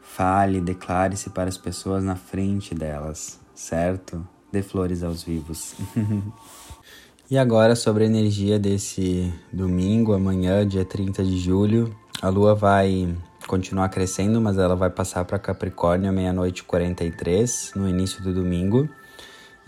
fale, 0.00 0.58
declare-se 0.58 1.28
para 1.28 1.50
as 1.50 1.58
pessoas 1.58 2.02
na 2.02 2.16
frente 2.16 2.74
delas, 2.74 3.38
certo? 3.54 4.26
Dê 4.56 4.62
flores 4.62 5.02
aos 5.02 5.22
vivos. 5.22 5.74
e 7.30 7.36
agora 7.36 7.76
sobre 7.76 8.04
a 8.04 8.06
energia 8.06 8.58
desse 8.58 9.30
domingo, 9.52 10.14
amanhã, 10.14 10.66
dia 10.66 10.82
30 10.82 11.22
de 11.22 11.36
julho. 11.38 11.94
A 12.22 12.30
lua 12.30 12.54
vai 12.54 13.14
continuar 13.46 13.90
crescendo, 13.90 14.40
mas 14.40 14.56
ela 14.56 14.74
vai 14.74 14.88
passar 14.88 15.26
para 15.26 15.38
Capricórnio 15.38 16.10
meia-noite 16.10 16.64
43, 16.64 17.72
no 17.76 17.86
início 17.86 18.22
do 18.22 18.32
domingo. 18.32 18.88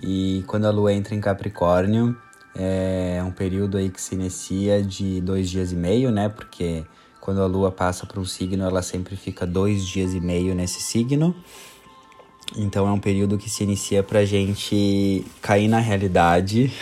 E 0.02 0.42
quando 0.46 0.64
a 0.64 0.70
lua 0.70 0.90
entra 0.94 1.14
em 1.14 1.20
Capricórnio, 1.20 2.16
é 2.56 3.22
um 3.22 3.30
período 3.30 3.76
aí 3.76 3.90
que 3.90 4.00
se 4.00 4.14
inicia 4.14 4.82
de 4.82 5.20
dois 5.20 5.50
dias 5.50 5.70
e 5.70 5.76
meio, 5.76 6.10
né? 6.10 6.30
Porque 6.30 6.86
quando 7.20 7.42
a 7.42 7.46
lua 7.46 7.70
passa 7.70 8.06
para 8.06 8.18
um 8.18 8.24
signo, 8.24 8.64
ela 8.64 8.80
sempre 8.80 9.16
fica 9.16 9.46
dois 9.46 9.86
dias 9.86 10.14
e 10.14 10.20
meio 10.20 10.54
nesse 10.54 10.80
signo. 10.80 11.36
Então 12.56 12.88
é 12.88 12.92
um 12.92 12.98
período 12.98 13.38
que 13.38 13.50
se 13.50 13.62
inicia 13.62 14.02
pra 14.02 14.24
gente 14.24 15.24
cair 15.40 15.68
na 15.68 15.78
realidade. 15.78 16.72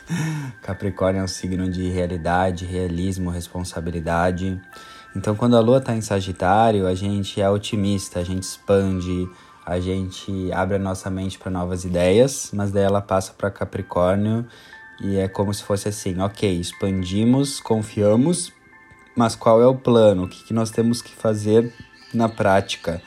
Capricórnio 0.62 1.20
é 1.20 1.24
um 1.24 1.28
signo 1.28 1.68
de 1.70 1.88
realidade, 1.88 2.64
realismo, 2.64 3.30
responsabilidade. 3.30 4.60
Então 5.14 5.34
quando 5.34 5.56
a 5.56 5.60
lua 5.60 5.80
tá 5.80 5.94
em 5.94 6.00
Sagitário, 6.00 6.86
a 6.86 6.94
gente 6.94 7.40
é 7.40 7.48
otimista, 7.48 8.20
a 8.20 8.24
gente 8.24 8.42
expande, 8.42 9.28
a 9.64 9.80
gente 9.80 10.52
abre 10.52 10.76
a 10.76 10.78
nossa 10.78 11.10
mente 11.10 11.38
para 11.38 11.50
novas 11.50 11.84
ideias, 11.84 12.50
mas 12.52 12.70
daí 12.70 12.84
ela 12.84 13.00
passa 13.00 13.32
para 13.32 13.50
Capricórnio 13.50 14.46
e 15.00 15.16
é 15.16 15.28
como 15.28 15.52
se 15.52 15.62
fosse 15.62 15.88
assim, 15.88 16.20
ok, 16.20 16.60
expandimos, 16.60 17.60
confiamos, 17.60 18.52
mas 19.16 19.34
qual 19.34 19.60
é 19.60 19.66
o 19.66 19.74
plano? 19.74 20.24
O 20.24 20.28
que, 20.28 20.44
que 20.44 20.54
nós 20.54 20.70
temos 20.70 21.02
que 21.02 21.14
fazer 21.14 21.72
na 22.12 22.28
prática? 22.28 23.02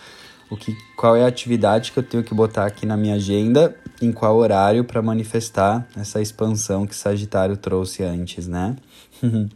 O 0.49 0.57
que, 0.57 0.75
qual 0.95 1.15
é 1.15 1.23
a 1.23 1.27
atividade 1.27 1.91
que 1.91 1.99
eu 1.99 2.03
tenho 2.03 2.23
que 2.23 2.33
botar 2.33 2.65
aqui 2.65 2.85
na 2.85 2.97
minha 2.97 3.15
agenda, 3.15 3.75
em 4.01 4.11
qual 4.11 4.35
horário 4.37 4.83
para 4.83 5.01
manifestar 5.01 5.87
essa 5.95 6.21
expansão 6.21 6.87
que 6.87 6.95
Sagitário 6.95 7.55
trouxe 7.55 8.03
antes, 8.03 8.47
né? 8.47 8.75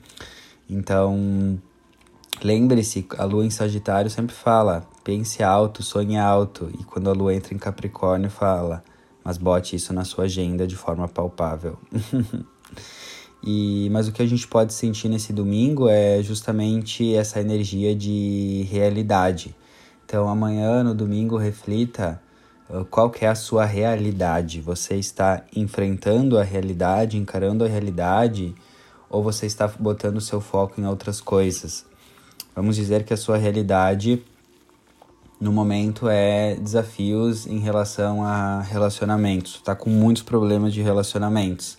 então, 0.70 1.60
lembre-se, 2.44 3.08
a 3.18 3.24
lua 3.24 3.46
em 3.46 3.50
Sagitário 3.50 4.10
sempre 4.10 4.36
fala: 4.36 4.88
pense 5.04 5.42
alto, 5.42 5.82
sonhe 5.82 6.18
alto, 6.18 6.70
e 6.80 6.84
quando 6.84 7.10
a 7.10 7.14
lua 7.14 7.34
entra 7.34 7.54
em 7.54 7.58
Capricórnio, 7.58 8.30
fala: 8.30 8.84
mas 9.24 9.38
bote 9.38 9.76
isso 9.76 9.94
na 9.94 10.04
sua 10.04 10.26
agenda 10.26 10.68
de 10.68 10.76
forma 10.76 11.08
palpável. 11.08 11.78
E, 13.46 13.90
mas 13.92 14.08
o 14.08 14.14
que 14.14 14.22
a 14.22 14.26
gente 14.26 14.48
pode 14.48 14.74
sentir 14.74 15.10
nesse 15.10 15.34
domingo 15.34 15.90
é 15.90 16.24
justamente 16.24 17.14
essa 17.14 17.42
energia 17.42 17.94
de 17.94 18.66
realidade. 18.72 19.54
Então 20.14 20.30
amanhã, 20.30 20.84
no 20.84 20.94
domingo, 20.94 21.38
reflita 21.38 22.22
uh, 22.70 22.86
qual 22.86 23.10
que 23.10 23.26
é 23.26 23.30
a 23.30 23.34
sua 23.34 23.66
realidade. 23.66 24.62
Você 24.62 24.94
está 24.94 25.42
enfrentando 25.56 26.38
a 26.38 26.44
realidade, 26.44 27.18
encarando 27.18 27.66
a 27.66 27.68
realidade, 27.68 28.54
ou 29.10 29.24
você 29.24 29.48
está 29.48 29.68
botando 29.68 30.22
seu 30.22 30.40
foco 30.40 30.80
em 30.80 30.86
outras 30.86 31.20
coisas? 31.20 31.84
Vamos 32.56 32.76
dizer 32.76 33.04
que 33.06 33.12
a 33.12 33.18
sua 33.18 33.38
realidade 33.38 34.24
no 35.42 35.52
momento 35.52 36.08
é 36.08 36.54
desafios 36.58 37.48
em 37.48 37.58
relação 37.58 38.24
a 38.24 38.62
relacionamentos. 38.62 39.56
Está 39.56 39.76
com 39.76 39.90
muitos 39.90 40.22
problemas 40.22 40.76
de 40.76 40.84
relacionamentos. 40.84 41.76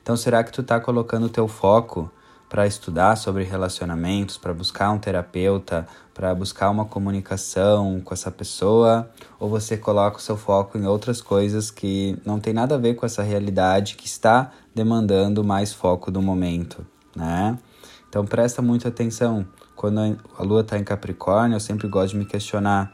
Então, 0.00 0.16
será 0.16 0.44
que 0.44 0.52
tu 0.52 0.60
está 0.60 0.78
colocando 0.78 1.26
o 1.26 1.28
teu 1.28 1.48
foco 1.48 2.08
para 2.52 2.66
estudar 2.66 3.16
sobre 3.16 3.44
relacionamentos, 3.44 4.36
para 4.36 4.52
buscar 4.52 4.90
um 4.90 4.98
terapeuta, 4.98 5.88
para 6.12 6.34
buscar 6.34 6.68
uma 6.68 6.84
comunicação 6.84 7.98
com 8.04 8.12
essa 8.12 8.30
pessoa, 8.30 9.10
ou 9.40 9.48
você 9.48 9.74
coloca 9.74 10.18
o 10.18 10.20
seu 10.20 10.36
foco 10.36 10.76
em 10.76 10.84
outras 10.84 11.22
coisas 11.22 11.70
que 11.70 12.14
não 12.26 12.38
tem 12.38 12.52
nada 12.52 12.74
a 12.74 12.78
ver 12.78 12.92
com 12.92 13.06
essa 13.06 13.22
realidade 13.22 13.96
que 13.96 14.06
está 14.06 14.52
demandando 14.74 15.42
mais 15.42 15.72
foco 15.72 16.10
do 16.10 16.20
momento, 16.20 16.86
né? 17.16 17.58
Então 18.06 18.26
presta 18.26 18.60
muita 18.60 18.88
atenção. 18.88 19.46
Quando 19.74 20.18
a 20.38 20.42
lua 20.42 20.60
está 20.60 20.76
em 20.76 20.84
Capricórnio, 20.84 21.56
eu 21.56 21.60
sempre 21.60 21.88
gosto 21.88 22.10
de 22.10 22.18
me 22.18 22.26
questionar 22.26 22.92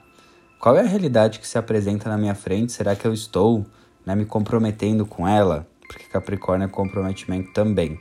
qual 0.61 0.77
é 0.77 0.83
a 0.83 0.87
realidade 0.87 1.41
que 1.41 1.49
se 1.49 1.59
apresenta 1.59 2.09
na 2.09 2.17
minha 2.17 2.37
frente? 2.37 2.71
Será 2.71 2.95
que 2.95 3.05
eu 3.05 3.13
estou 3.13 3.67
né, 4.07 4.15
me 4.15 4.25
comprometendo 4.25 5.05
com 5.05 5.27
ela? 5.27 5.67
Porque 5.89 6.05
Capricórnio 6.05 6.67
é 6.67 6.69
comprometimento 6.69 7.53
também. 7.53 7.99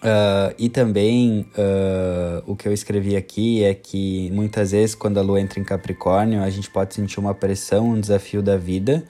Uh, 0.00 0.54
e 0.58 0.70
também 0.70 1.46
uh, 1.58 2.42
o 2.46 2.56
que 2.56 2.66
eu 2.66 2.72
escrevi 2.72 3.16
aqui 3.16 3.62
é 3.62 3.74
que 3.74 4.30
muitas 4.30 4.70
vezes 4.70 4.94
quando 4.94 5.18
a 5.18 5.22
lua 5.22 5.38
entra 5.38 5.60
em 5.60 5.64
Capricórnio 5.64 6.42
a 6.42 6.48
gente 6.48 6.70
pode 6.70 6.94
sentir 6.94 7.20
uma 7.20 7.34
pressão, 7.34 7.90
um 7.90 8.00
desafio 8.00 8.42
da 8.42 8.56
vida 8.56 9.04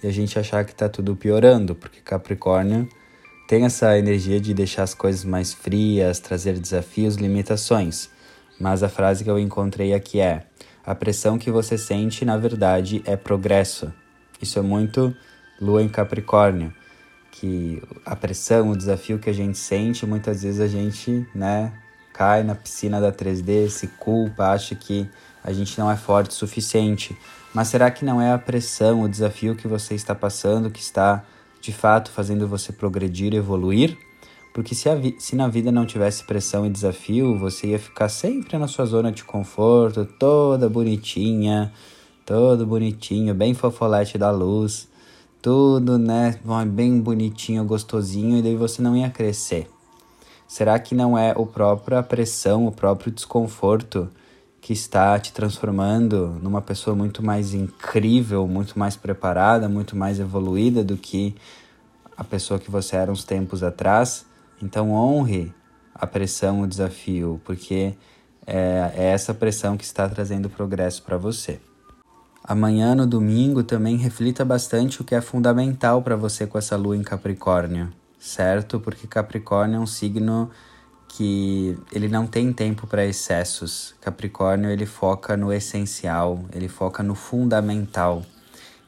e 0.00 0.06
a 0.06 0.12
gente 0.12 0.38
achar 0.38 0.64
que 0.64 0.70
está 0.70 0.88
tudo 0.88 1.16
piorando, 1.16 1.74
porque 1.74 2.00
Capricórnio 2.00 2.88
tem 3.48 3.64
essa 3.64 3.98
energia 3.98 4.38
de 4.40 4.54
deixar 4.54 4.84
as 4.84 4.94
coisas 4.94 5.24
mais 5.24 5.52
frias, 5.52 6.20
trazer 6.20 6.56
desafios, 6.56 7.16
limitações. 7.16 8.08
Mas 8.60 8.84
a 8.84 8.88
frase 8.88 9.24
que 9.24 9.30
eu 9.30 9.40
encontrei 9.40 9.92
aqui 9.92 10.20
é: 10.20 10.44
a 10.86 10.94
pressão 10.94 11.36
que 11.36 11.50
você 11.50 11.76
sente 11.76 12.24
na 12.24 12.36
verdade 12.36 13.02
é 13.04 13.16
progresso. 13.16 13.92
Isso 14.40 14.56
é 14.60 14.62
muito 14.62 15.12
lua 15.60 15.82
em 15.82 15.88
Capricórnio 15.88 16.72
que 17.40 17.80
a 18.04 18.16
pressão, 18.16 18.70
o 18.70 18.76
desafio 18.76 19.18
que 19.18 19.30
a 19.30 19.32
gente 19.32 19.56
sente, 19.56 20.04
muitas 20.04 20.42
vezes 20.42 20.60
a 20.60 20.66
gente, 20.66 21.26
né, 21.34 21.72
cai 22.12 22.42
na 22.42 22.54
piscina 22.54 23.00
da 23.00 23.12
3D, 23.12 23.68
se 23.68 23.86
culpa, 23.86 24.48
acha 24.48 24.74
que 24.74 25.08
a 25.42 25.52
gente 25.52 25.78
não 25.78 25.90
é 25.90 25.96
forte 25.96 26.30
o 26.30 26.34
suficiente. 26.34 27.16
Mas 27.54 27.68
será 27.68 27.90
que 27.90 28.04
não 28.04 28.20
é 28.20 28.32
a 28.32 28.38
pressão, 28.38 29.02
o 29.02 29.08
desafio 29.08 29.54
que 29.54 29.68
você 29.68 29.94
está 29.94 30.14
passando 30.14 30.70
que 30.70 30.80
está 30.80 31.24
de 31.60 31.72
fato 31.72 32.10
fazendo 32.10 32.48
você 32.48 32.72
progredir, 32.72 33.32
evoluir? 33.34 33.96
Porque 34.52 34.74
se, 34.74 34.88
se 35.20 35.36
na 35.36 35.46
vida 35.46 35.70
não 35.70 35.86
tivesse 35.86 36.24
pressão 36.24 36.66
e 36.66 36.70
desafio, 36.70 37.38
você 37.38 37.68
ia 37.68 37.78
ficar 37.78 38.08
sempre 38.08 38.58
na 38.58 38.66
sua 38.66 38.84
zona 38.84 39.12
de 39.12 39.22
conforto, 39.22 40.04
toda 40.04 40.68
bonitinha, 40.68 41.72
todo 42.26 42.66
bonitinho, 42.66 43.32
bem 43.32 43.54
fofolete 43.54 44.18
da 44.18 44.30
luz 44.30 44.88
tudo, 45.40 45.98
né, 45.98 46.38
bem 46.68 47.00
bonitinho, 47.00 47.64
gostosinho, 47.64 48.38
e 48.38 48.42
daí 48.42 48.56
você 48.56 48.82
não 48.82 48.96
ia 48.96 49.10
crescer. 49.10 49.68
Será 50.46 50.78
que 50.78 50.94
não 50.94 51.16
é 51.16 51.34
o 51.36 51.44
próprio 51.44 51.98
a 51.98 52.02
pressão, 52.02 52.66
o 52.66 52.72
próprio 52.72 53.12
desconforto 53.12 54.08
que 54.60 54.72
está 54.72 55.18
te 55.18 55.32
transformando 55.32 56.38
numa 56.42 56.60
pessoa 56.60 56.96
muito 56.96 57.24
mais 57.24 57.54
incrível, 57.54 58.48
muito 58.48 58.78
mais 58.78 58.96
preparada, 58.96 59.68
muito 59.68 59.94
mais 59.94 60.18
evoluída 60.18 60.82
do 60.82 60.96
que 60.96 61.34
a 62.16 62.24
pessoa 62.24 62.58
que 62.58 62.70
você 62.70 62.96
era 62.96 63.12
uns 63.12 63.24
tempos 63.24 63.62
atrás? 63.62 64.26
Então 64.60 64.92
honre 64.92 65.52
a 65.94 66.06
pressão, 66.06 66.62
o 66.62 66.66
desafio, 66.66 67.40
porque 67.44 67.94
é, 68.46 68.92
é 68.96 69.04
essa 69.04 69.34
pressão 69.34 69.76
que 69.76 69.84
está 69.84 70.08
trazendo 70.08 70.48
progresso 70.48 71.02
para 71.02 71.18
você. 71.18 71.60
Amanhã, 72.48 72.94
no 72.94 73.06
domingo, 73.06 73.62
também 73.62 73.98
reflita 73.98 74.42
bastante 74.42 75.02
o 75.02 75.04
que 75.04 75.14
é 75.14 75.20
fundamental 75.20 76.00
para 76.00 76.16
você 76.16 76.46
com 76.46 76.56
essa 76.56 76.78
lua 76.78 76.96
em 76.96 77.02
Capricórnio, 77.02 77.92
certo? 78.18 78.80
Porque 78.80 79.06
Capricórnio 79.06 79.76
é 79.76 79.78
um 79.78 79.86
signo 79.86 80.50
que 81.08 81.76
ele 81.92 82.08
não 82.08 82.26
tem 82.26 82.50
tempo 82.50 82.86
para 82.86 83.04
excessos. 83.04 83.94
Capricórnio 84.00 84.70
ele 84.70 84.86
foca 84.86 85.36
no 85.36 85.52
essencial, 85.52 86.42
ele 86.50 86.68
foca 86.68 87.02
no 87.02 87.14
fundamental. 87.14 88.22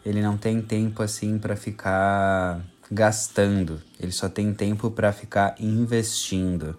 Ele 0.07 0.23
não 0.23 0.39
tem 0.39 0.63
tempo 0.63 1.03
assim 1.03 1.39
para 1.39 1.55
ficar 1.55 2.65
gastando, 2.91 3.79
ele 4.01 4.11
só 4.11 4.31
tem 4.31 4.55
tempo 4.55 4.91
para 4.91 5.13
ficar 5.13 5.55
investindo. 5.61 6.79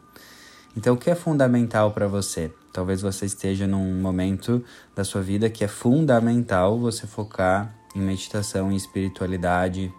Então, 0.76 0.96
o 0.96 0.98
que 0.98 1.12
é 1.12 1.16
fundamental 1.16 1.92
para 1.92 2.08
você? 2.08 2.52
Talvez 2.74 3.02
você 3.02 3.26
esteja 3.26 3.68
num 3.68 4.02
momento 4.02 4.64
da 4.96 5.04
sua 5.04 5.22
vida 5.22 5.50
que 5.50 5.64
é 5.64 5.68
fundamental 5.68 6.80
você 6.80 7.06
focar 7.06 7.76
em 7.96 8.00
meditação 8.00 8.72
e 8.72 8.76
espiritualidade, 8.76 9.94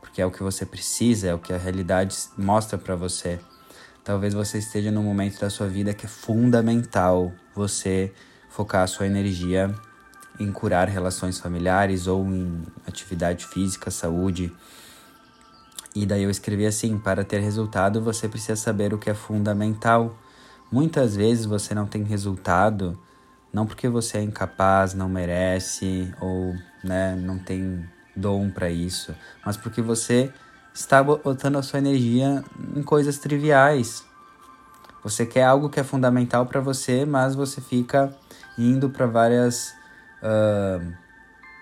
porque 0.00 0.22
é 0.22 0.26
o 0.26 0.30
que 0.30 0.42
você 0.42 0.64
precisa, 0.64 1.28
é 1.28 1.34
o 1.34 1.38
que 1.38 1.52
a 1.52 1.58
realidade 1.58 2.16
mostra 2.36 2.78
para 2.78 2.96
você. 2.96 3.38
Talvez 4.02 4.34
você 4.34 4.58
esteja 4.58 4.90
num 4.90 5.02
momento 5.02 5.40
da 5.40 5.50
sua 5.50 5.66
vida 5.66 5.94
que 5.94 6.06
é 6.06 6.08
fundamental 6.08 7.32
você 7.54 8.12
focar 8.48 8.82
a 8.82 8.86
sua 8.86 9.06
energia 9.06 9.74
em 10.38 10.50
curar 10.50 10.88
relações 10.88 11.38
familiares 11.38 12.06
ou 12.06 12.24
em 12.26 12.62
atividade 12.86 13.46
física, 13.46 13.90
saúde. 13.90 14.52
E 15.94 16.04
daí 16.04 16.22
eu 16.22 16.30
escrevi 16.30 16.66
assim: 16.66 16.98
para 16.98 17.24
ter 17.24 17.40
resultado, 17.40 18.00
você 18.00 18.28
precisa 18.28 18.56
saber 18.56 18.92
o 18.92 18.98
que 18.98 19.10
é 19.10 19.14
fundamental. 19.14 20.18
Muitas 20.70 21.14
vezes 21.16 21.46
você 21.46 21.74
não 21.74 21.86
tem 21.86 22.02
resultado 22.02 22.98
não 23.54 23.64
porque 23.64 23.88
você 23.88 24.18
é 24.18 24.22
incapaz, 24.22 24.94
não 24.94 25.08
merece 25.08 26.12
ou 26.20 26.56
né, 26.82 27.14
não 27.14 27.38
tem 27.38 27.88
dom 28.16 28.50
para 28.50 28.68
isso, 28.68 29.14
mas 29.46 29.56
porque 29.56 29.80
você 29.80 30.32
está 30.74 31.00
botando 31.02 31.56
a 31.56 31.62
sua 31.62 31.78
energia 31.78 32.42
em 32.74 32.82
coisas 32.82 33.18
triviais. 33.18 34.04
Você 35.04 35.24
quer 35.24 35.44
algo 35.44 35.68
que 35.68 35.78
é 35.78 35.84
fundamental 35.84 36.46
para 36.46 36.60
você, 36.60 37.04
mas 37.04 37.36
você 37.36 37.60
fica 37.60 38.12
indo 38.58 38.90
para 38.90 39.06
várias 39.06 39.72
uh, 40.20 40.92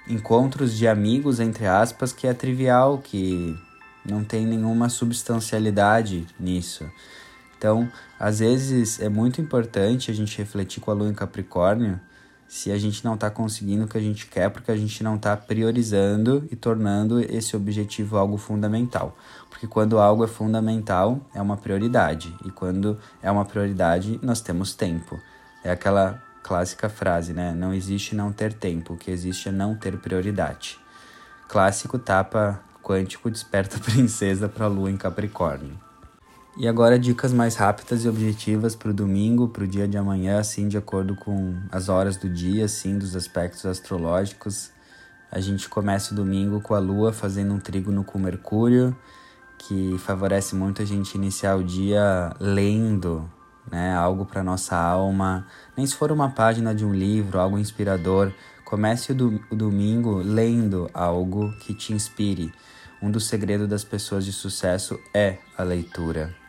encontros 0.09 0.75
de 0.75 0.89
amigos, 0.89 1.41
entre 1.41 1.67
aspas, 1.67 2.13
que 2.13 2.27
é 2.27 2.33
trivial, 2.33 2.99
que 2.99 3.55
não 4.05 4.25
tem 4.25 4.47
nenhuma 4.47 4.89
substancialidade 4.89 6.27
nisso. 6.39 6.89
Então, 7.62 7.88
às 8.19 8.40
vezes 8.40 8.99
é 8.99 9.09
muito 9.09 9.40
importante 9.40 10.11
a 10.11 10.14
gente 10.14 10.37
refletir 10.37 10.81
com 10.81 10.90
a 10.90 10.95
lua 10.95 11.09
em 11.09 11.14
Capricórnio 11.14 12.00
se 12.49 12.73
a 12.73 12.76
gente 12.76 13.04
não 13.04 13.14
está 13.14 13.31
conseguindo 13.31 13.85
o 13.85 13.87
que 13.87 13.97
a 13.97 14.00
gente 14.00 14.26
quer, 14.26 14.50
porque 14.50 14.73
a 14.73 14.76
gente 14.76 15.04
não 15.04 15.14
está 15.14 15.37
priorizando 15.37 16.45
e 16.50 16.57
tornando 16.57 17.21
esse 17.21 17.54
objetivo 17.54 18.16
algo 18.16 18.37
fundamental. 18.37 19.16
Porque 19.49 19.69
quando 19.69 20.00
algo 20.00 20.25
é 20.25 20.26
fundamental, 20.26 21.25
é 21.33 21.40
uma 21.40 21.57
prioridade. 21.57 22.37
E 22.45 22.50
quando 22.50 22.99
é 23.23 23.31
uma 23.31 23.45
prioridade, 23.45 24.19
nós 24.21 24.40
temos 24.40 24.75
tempo. 24.75 25.16
É 25.62 25.71
aquela 25.71 26.21
clássica 26.42 26.88
frase, 26.88 27.33
né? 27.33 27.54
Não 27.54 27.73
existe 27.73 28.16
não 28.16 28.33
ter 28.33 28.54
tempo, 28.54 28.95
o 28.95 28.97
que 28.97 29.09
existe 29.09 29.49
é 29.49 29.52
não 29.52 29.76
ter 29.76 29.97
prioridade. 29.99 30.81
Clássico 31.49 31.97
tapa 31.97 32.61
quântico 32.83 33.31
desperta 33.31 33.78
princesa 33.88 34.49
para 34.49 34.64
a 34.64 34.69
lua 34.69 34.90
em 34.90 34.97
Capricórnio. 34.97 35.92
E 36.55 36.69
agora 36.69 36.99
dicas 36.99 37.33
mais 37.33 37.57
rápidas 37.57 38.05
e 38.05 38.09
objetivas 38.09 38.77
para 38.77 38.91
o 38.91 38.95
domingo, 38.95 39.49
para 39.49 39.65
o 39.65 39.67
dia 39.67 39.89
de 39.89 39.97
amanhã, 39.97 40.39
assim, 40.39 40.69
de 40.69 40.77
acordo 40.77 41.17
com 41.17 41.57
as 41.71 41.89
horas 41.89 42.19
do 42.19 42.29
dia, 42.29 42.67
assim, 42.67 42.99
dos 42.99 43.17
aspectos 43.17 43.65
astrológicos. 43.65 44.71
A 45.31 45.41
gente 45.41 45.67
começa 45.67 46.13
o 46.13 46.17
domingo 46.17 46.61
com 46.61 46.75
a 46.75 46.79
Lua 46.79 47.11
fazendo 47.11 47.55
um 47.55 47.59
trígono 47.59 48.05
com 48.05 48.19
Mercúrio, 48.19 48.95
que 49.57 49.97
favorece 50.01 50.55
muito 50.55 50.83
a 50.83 50.85
gente 50.85 51.15
iniciar 51.15 51.57
o 51.57 51.65
dia 51.65 52.35
lendo, 52.38 53.27
né, 53.71 53.95
algo 53.95 54.27
para 54.27 54.45
nossa 54.45 54.77
alma. 54.77 55.47
Nem 55.75 55.87
se 55.87 55.95
for 55.95 56.12
uma 56.12 56.29
página 56.29 56.75
de 56.75 56.85
um 56.85 56.93
livro, 56.93 57.41
algo 57.41 57.59
inspirador. 57.59 58.31
Comece 58.62 59.12
o, 59.12 59.15
do, 59.15 59.41
o 59.51 59.57
domingo 59.57 60.17
lendo 60.17 60.91
algo 60.93 61.51
que 61.61 61.73
te 61.73 61.95
inspire. 61.95 62.53
Um 63.01 63.11
dos 63.11 63.27
segredos 63.27 63.67
das 63.67 63.85
pessoas 63.85 64.23
de 64.23 64.35
sucesso 64.35 65.01
é 65.15 65.38
a 65.57 65.62
leitura. 65.62 66.41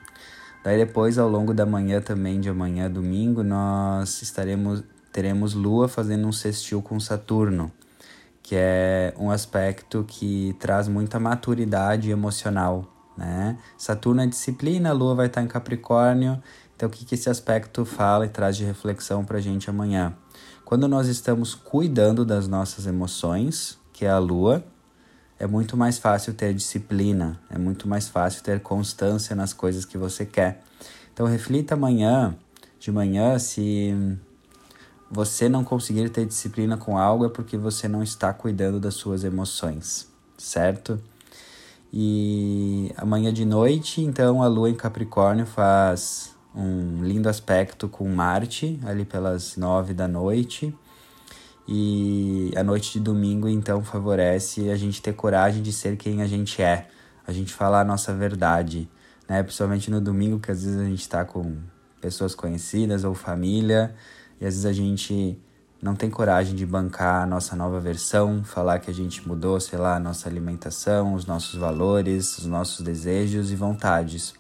Daí 0.63 0.77
depois, 0.77 1.17
ao 1.17 1.27
longo 1.27 1.53
da 1.53 1.65
manhã 1.65 1.99
também, 1.99 2.39
de 2.39 2.49
amanhã, 2.49 2.89
domingo, 2.89 3.43
nós 3.43 4.21
estaremos 4.21 4.83
teremos 5.11 5.53
Lua 5.53 5.87
fazendo 5.87 6.27
um 6.27 6.31
sextil 6.31 6.81
com 6.81 6.99
Saturno, 6.99 7.71
que 8.41 8.55
é 8.57 9.13
um 9.15 9.29
aspecto 9.29 10.03
que 10.07 10.55
traz 10.59 10.87
muita 10.87 11.19
maturidade 11.19 12.09
emocional, 12.09 12.91
né? 13.15 13.57
Saturno 13.77 14.21
é 14.21 14.25
disciplina, 14.25 14.91
Lua 14.91 15.13
vai 15.13 15.27
estar 15.27 15.43
em 15.43 15.47
Capricórnio, 15.47 16.41
então 16.75 16.89
o 16.89 16.91
que, 16.91 17.05
que 17.05 17.13
esse 17.13 17.29
aspecto 17.29 17.85
fala 17.85 18.25
e 18.25 18.29
traz 18.29 18.57
de 18.57 18.65
reflexão 18.65 19.23
para 19.23 19.37
a 19.37 19.41
gente 19.41 19.69
amanhã? 19.69 20.15
Quando 20.65 20.87
nós 20.87 21.07
estamos 21.07 21.53
cuidando 21.53 22.25
das 22.25 22.47
nossas 22.47 22.87
emoções, 22.87 23.77
que 23.93 24.05
é 24.05 24.09
a 24.09 24.17
Lua, 24.17 24.65
é 25.39 25.47
muito 25.47 25.75
mais 25.75 25.97
fácil 25.97 26.33
ter 26.33 26.53
disciplina, 26.53 27.39
é 27.49 27.57
muito 27.57 27.87
mais 27.87 28.07
fácil 28.07 28.43
ter 28.43 28.59
constância 28.59 29.35
nas 29.35 29.53
coisas 29.53 29.85
que 29.85 29.97
você 29.97 30.25
quer. 30.25 30.61
Então 31.13 31.25
reflita 31.25 31.73
amanhã, 31.73 32.35
de 32.79 32.91
manhã, 32.91 33.37
se 33.39 33.93
você 35.09 35.47
não 35.47 35.63
conseguir 35.63 36.09
ter 36.09 36.25
disciplina 36.25 36.75
com 36.75 36.97
algo 36.97 37.25
é 37.25 37.29
porque 37.29 37.57
você 37.57 37.87
não 37.87 38.01
está 38.01 38.33
cuidando 38.33 38.79
das 38.79 38.95
suas 38.95 39.23
emoções, 39.23 40.07
certo? 40.37 40.99
E 41.95 42.91
amanhã 42.97 43.31
de 43.31 43.45
noite, 43.45 44.01
então, 44.01 44.41
a 44.41 44.47
lua 44.47 44.71
em 44.71 44.73
Capricórnio 44.73 45.45
faz 45.45 46.33
um 46.55 47.03
lindo 47.03 47.29
aspecto 47.29 47.87
com 47.87 48.09
Marte, 48.09 48.79
ali 48.83 49.05
pelas 49.05 49.55
nove 49.57 49.93
da 49.93 50.07
noite. 50.07 50.75
E 51.67 52.51
a 52.55 52.63
noite 52.63 52.93
de 52.93 52.99
domingo, 52.99 53.47
então, 53.47 53.83
favorece 53.83 54.69
a 54.69 54.75
gente 54.75 55.01
ter 55.01 55.13
coragem 55.13 55.61
de 55.61 55.71
ser 55.71 55.95
quem 55.95 56.21
a 56.21 56.27
gente 56.27 56.61
é, 56.61 56.87
a 57.25 57.31
gente 57.31 57.53
falar 57.53 57.81
a 57.81 57.85
nossa 57.85 58.13
verdade, 58.13 58.89
né? 59.29 59.41
Principalmente 59.41 59.89
no 59.89 60.01
domingo, 60.01 60.39
que 60.39 60.51
às 60.51 60.63
vezes 60.63 60.79
a 60.79 60.85
gente 60.85 61.01
está 61.01 61.23
com 61.23 61.57
pessoas 62.01 62.35
conhecidas 62.35 63.05
ou 63.05 63.13
família, 63.13 63.95
e 64.41 64.45
às 64.45 64.55
vezes 64.55 64.65
a 64.65 64.73
gente 64.73 65.39
não 65.81 65.95
tem 65.95 66.09
coragem 66.09 66.55
de 66.55 66.65
bancar 66.65 67.23
a 67.23 67.25
nossa 67.25 67.55
nova 67.55 67.79
versão, 67.79 68.43
falar 68.43 68.79
que 68.79 68.89
a 68.89 68.93
gente 68.93 69.27
mudou, 69.27 69.59
sei 69.59 69.79
lá, 69.79 69.95
a 69.95 69.99
nossa 69.99 70.29
alimentação, 70.29 71.13
os 71.13 71.25
nossos 71.25 71.55
valores, 71.55 72.37
os 72.37 72.45
nossos 72.45 72.81
desejos 72.81 73.51
e 73.51 73.55
vontades. 73.55 74.33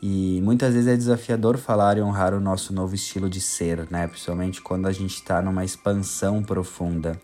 E 0.00 0.40
muitas 0.42 0.74
vezes 0.74 0.88
é 0.88 0.96
desafiador 0.96 1.58
falar 1.58 1.98
e 1.98 2.02
honrar 2.02 2.32
o 2.32 2.40
nosso 2.40 2.72
novo 2.72 2.94
estilo 2.94 3.28
de 3.28 3.40
ser, 3.40 3.88
né? 3.90 4.06
Principalmente 4.06 4.62
quando 4.62 4.86
a 4.86 4.92
gente 4.92 5.14
está 5.14 5.42
numa 5.42 5.64
expansão 5.64 6.42
profunda. 6.42 7.20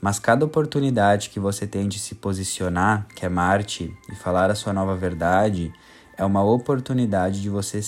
Mas 0.00 0.18
cada 0.18 0.44
oportunidade 0.44 1.30
que 1.30 1.38
você 1.38 1.66
tem 1.66 1.86
de 1.86 1.98
se 1.98 2.16
posicionar, 2.16 3.06
que 3.14 3.24
é 3.24 3.28
Marte, 3.28 3.94
e 4.10 4.14
falar 4.16 4.50
a 4.50 4.54
sua 4.54 4.72
nova 4.72 4.96
verdade, 4.96 5.72
é 6.16 6.24
uma 6.24 6.42
oportunidade 6.42 7.40
de 7.40 7.48
você 7.48 7.80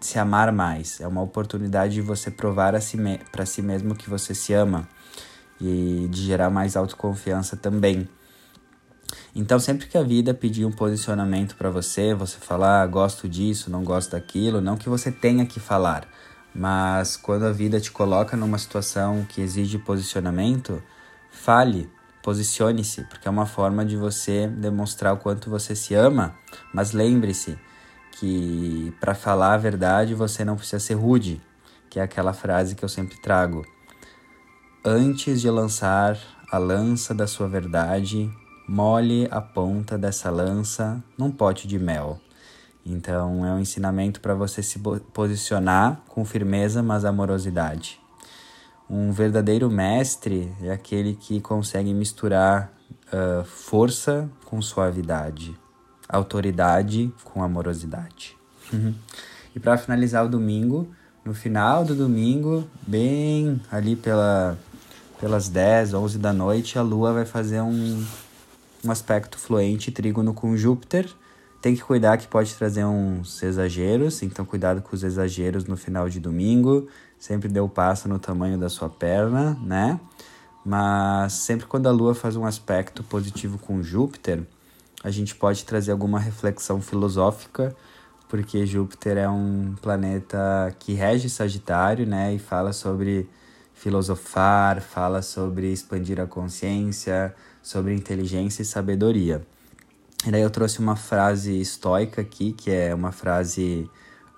se 0.00 0.18
amar 0.18 0.50
mais. 0.50 1.00
É 1.00 1.06
uma 1.06 1.22
oportunidade 1.22 1.94
de 1.94 2.00
você 2.00 2.30
provar 2.30 2.80
si 2.80 2.98
para 3.30 3.46
si 3.46 3.62
mesmo 3.62 3.94
que 3.94 4.10
você 4.10 4.34
se 4.34 4.52
ama 4.52 4.88
e 5.60 6.08
de 6.10 6.22
gerar 6.22 6.50
mais 6.50 6.76
autoconfiança 6.76 7.56
também. 7.56 8.08
Então, 9.40 9.60
sempre 9.60 9.86
que 9.86 9.96
a 9.96 10.02
vida 10.02 10.34
pedir 10.34 10.64
um 10.64 10.72
posicionamento 10.72 11.54
para 11.54 11.70
você, 11.70 12.12
você 12.12 12.38
falar, 12.40 12.82
ah, 12.82 12.86
gosto 12.88 13.28
disso, 13.28 13.70
não 13.70 13.84
gosto 13.84 14.10
daquilo, 14.10 14.60
não 14.60 14.76
que 14.76 14.88
você 14.88 15.12
tenha 15.12 15.46
que 15.46 15.60
falar, 15.60 16.08
mas 16.52 17.16
quando 17.16 17.44
a 17.44 17.52
vida 17.52 17.80
te 17.80 17.92
coloca 17.92 18.36
numa 18.36 18.58
situação 18.58 19.24
que 19.28 19.40
exige 19.40 19.78
posicionamento, 19.78 20.82
fale, 21.30 21.88
posicione-se, 22.20 23.04
porque 23.04 23.28
é 23.28 23.30
uma 23.30 23.46
forma 23.46 23.86
de 23.86 23.96
você 23.96 24.48
demonstrar 24.48 25.14
o 25.14 25.18
quanto 25.18 25.48
você 25.48 25.76
se 25.76 25.94
ama, 25.94 26.34
mas 26.74 26.90
lembre-se 26.90 27.56
que 28.18 28.92
para 28.98 29.14
falar 29.14 29.54
a 29.54 29.58
verdade 29.58 30.16
você 30.16 30.44
não 30.44 30.56
precisa 30.56 30.80
ser 30.80 30.94
rude, 30.94 31.40
que 31.88 32.00
é 32.00 32.02
aquela 32.02 32.32
frase 32.32 32.74
que 32.74 32.84
eu 32.84 32.88
sempre 32.88 33.16
trago. 33.22 33.64
Antes 34.84 35.40
de 35.40 35.48
lançar 35.48 36.18
a 36.50 36.58
lança 36.58 37.14
da 37.14 37.28
sua 37.28 37.46
verdade, 37.46 38.28
molhe 38.68 39.26
a 39.30 39.40
ponta 39.40 39.96
dessa 39.96 40.30
lança 40.30 41.02
num 41.16 41.30
pote 41.30 41.66
de 41.66 41.78
mel. 41.78 42.20
Então 42.84 43.44
é 43.44 43.52
um 43.52 43.58
ensinamento 43.58 44.20
para 44.20 44.34
você 44.34 44.62
se 44.62 44.78
posicionar 45.12 46.02
com 46.06 46.24
firmeza, 46.24 46.82
mas 46.82 47.04
amorosidade. 47.04 47.98
Um 48.88 49.10
verdadeiro 49.10 49.70
mestre 49.70 50.52
é 50.62 50.70
aquele 50.70 51.14
que 51.14 51.40
consegue 51.40 51.92
misturar 51.92 52.72
uh, 53.12 53.44
força 53.44 54.28
com 54.44 54.60
suavidade, 54.62 55.58
autoridade 56.08 57.12
com 57.24 57.42
amorosidade. 57.42 58.36
e 59.54 59.60
para 59.60 59.76
finalizar 59.76 60.24
o 60.24 60.28
domingo, 60.28 60.88
no 61.24 61.34
final 61.34 61.84
do 61.84 61.94
domingo, 61.94 62.66
bem 62.86 63.60
ali 63.70 63.94
pela, 63.94 64.58
pelas 65.20 65.50
10, 65.50 65.92
11 65.92 66.18
da 66.18 66.32
noite, 66.32 66.78
a 66.78 66.82
Lua 66.82 67.12
vai 67.12 67.26
fazer 67.26 67.60
um, 67.60 68.02
um 68.84 68.90
aspecto 68.90 69.38
fluente 69.38 69.90
trígono 69.90 70.32
com 70.34 70.56
Júpiter. 70.56 71.08
Tem 71.60 71.74
que 71.74 71.82
cuidar 71.82 72.16
que 72.18 72.28
pode 72.28 72.54
trazer 72.54 72.84
uns 72.84 73.42
exageros, 73.42 74.22
então 74.22 74.44
cuidado 74.44 74.80
com 74.80 74.94
os 74.94 75.02
exageros 75.02 75.64
no 75.64 75.76
final 75.76 76.08
de 76.08 76.20
domingo. 76.20 76.88
Sempre 77.18 77.58
o 77.58 77.68
passo 77.68 78.08
no 78.08 78.18
tamanho 78.18 78.56
da 78.56 78.68
sua 78.68 78.88
perna, 78.88 79.58
né? 79.62 79.98
Mas 80.64 81.32
sempre 81.32 81.66
quando 81.66 81.88
a 81.88 81.90
Lua 81.90 82.14
faz 82.14 82.36
um 82.36 82.44
aspecto 82.44 83.02
positivo 83.02 83.58
com 83.58 83.82
Júpiter, 83.82 84.42
a 85.02 85.10
gente 85.10 85.34
pode 85.34 85.64
trazer 85.64 85.90
alguma 85.90 86.20
reflexão 86.20 86.80
filosófica 86.80 87.74
porque 88.28 88.66
Júpiter 88.66 89.16
é 89.16 89.28
um 89.28 89.74
planeta 89.80 90.74
que 90.78 90.92
rege 90.92 91.30
Sagitário, 91.30 92.06
né? 92.06 92.34
E 92.34 92.38
fala 92.38 92.72
sobre 92.72 93.28
filosofar, 93.72 94.82
fala 94.82 95.22
sobre 95.22 95.72
expandir 95.72 96.20
a 96.20 96.26
consciência, 96.26 97.34
sobre 97.62 97.94
inteligência 97.94 98.62
e 98.62 98.64
sabedoria. 98.64 99.46
E 100.26 100.30
daí 100.30 100.42
eu 100.42 100.50
trouxe 100.50 100.80
uma 100.80 100.96
frase 100.96 101.60
estoica 101.60 102.20
aqui, 102.20 102.52
que 102.52 102.70
é 102.70 102.94
uma 102.94 103.12
frase 103.12 103.88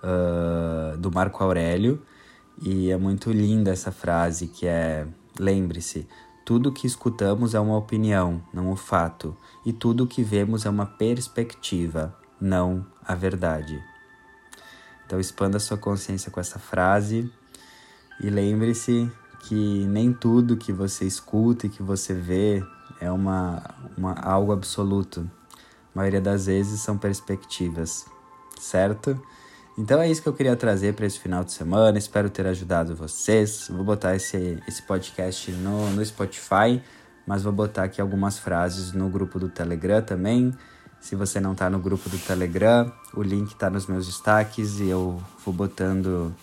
uh, 0.03 0.97
do 0.97 1.11
Marco 1.11 1.43
Aurélio, 1.43 2.01
e 2.61 2.91
é 2.91 2.97
muito 2.97 3.31
linda 3.31 3.71
essa 3.71 3.91
frase, 3.91 4.47
que 4.47 4.67
é: 4.67 5.07
lembre-se, 5.39 6.07
tudo 6.45 6.71
que 6.71 6.85
escutamos 6.85 7.55
é 7.55 7.59
uma 7.59 7.77
opinião, 7.77 8.43
não 8.53 8.67
o 8.67 8.73
um 8.73 8.75
fato, 8.75 9.35
e 9.65 9.73
tudo 9.73 10.07
que 10.07 10.23
vemos 10.23 10.65
é 10.65 10.69
uma 10.69 10.85
perspectiva, 10.85 12.15
não 12.39 12.85
a 13.03 13.15
verdade. 13.15 13.81
Então 15.05 15.19
expanda 15.19 15.59
sua 15.59 15.77
consciência 15.77 16.31
com 16.31 16.39
essa 16.39 16.57
frase 16.57 17.29
e 18.21 18.29
lembre-se 18.29 19.11
que 19.41 19.85
nem 19.85 20.13
tudo 20.13 20.55
que 20.55 20.71
você 20.71 21.05
escuta 21.05 21.65
e 21.65 21.69
que 21.69 21.83
você 21.83 22.13
vê 22.13 22.63
é 23.01 23.11
uma, 23.11 23.61
uma 23.97 24.13
algo 24.13 24.53
absoluto. 24.53 25.29
A 25.93 25.99
maioria 25.99 26.21
das 26.21 26.45
vezes 26.45 26.79
são 26.79 26.97
perspectivas, 26.97 28.05
certo? 28.57 29.19
Então 29.77 29.99
é 29.99 30.09
isso 30.09 30.21
que 30.21 30.29
eu 30.29 30.33
queria 30.33 30.55
trazer 30.55 30.93
para 30.93 31.05
esse 31.05 31.19
final 31.19 31.43
de 31.43 31.51
semana. 31.51 31.97
Espero 31.97 32.29
ter 32.29 32.45
ajudado 32.45 32.95
vocês. 32.95 33.67
Vou 33.69 33.83
botar 33.83 34.15
esse, 34.15 34.61
esse 34.67 34.81
podcast 34.83 35.51
no, 35.51 35.89
no 35.89 36.05
Spotify, 36.05 36.81
mas 37.25 37.41
vou 37.41 37.51
botar 37.51 37.83
aqui 37.85 37.99
algumas 37.99 38.37
frases 38.37 38.93
no 38.93 39.09
grupo 39.09 39.39
do 39.39 39.49
Telegram 39.49 40.01
também. 40.01 40.53
Se 40.99 41.15
você 41.15 41.39
não 41.39 41.53
está 41.53 41.69
no 41.69 41.79
grupo 41.79 42.07
do 42.09 42.17
Telegram, 42.19 42.93
o 43.15 43.23
link 43.23 43.53
está 43.53 43.69
nos 43.69 43.87
meus 43.87 44.05
destaques 44.05 44.79
e 44.79 44.87
eu 44.87 45.19
vou 45.43 45.53
botando 45.53 46.33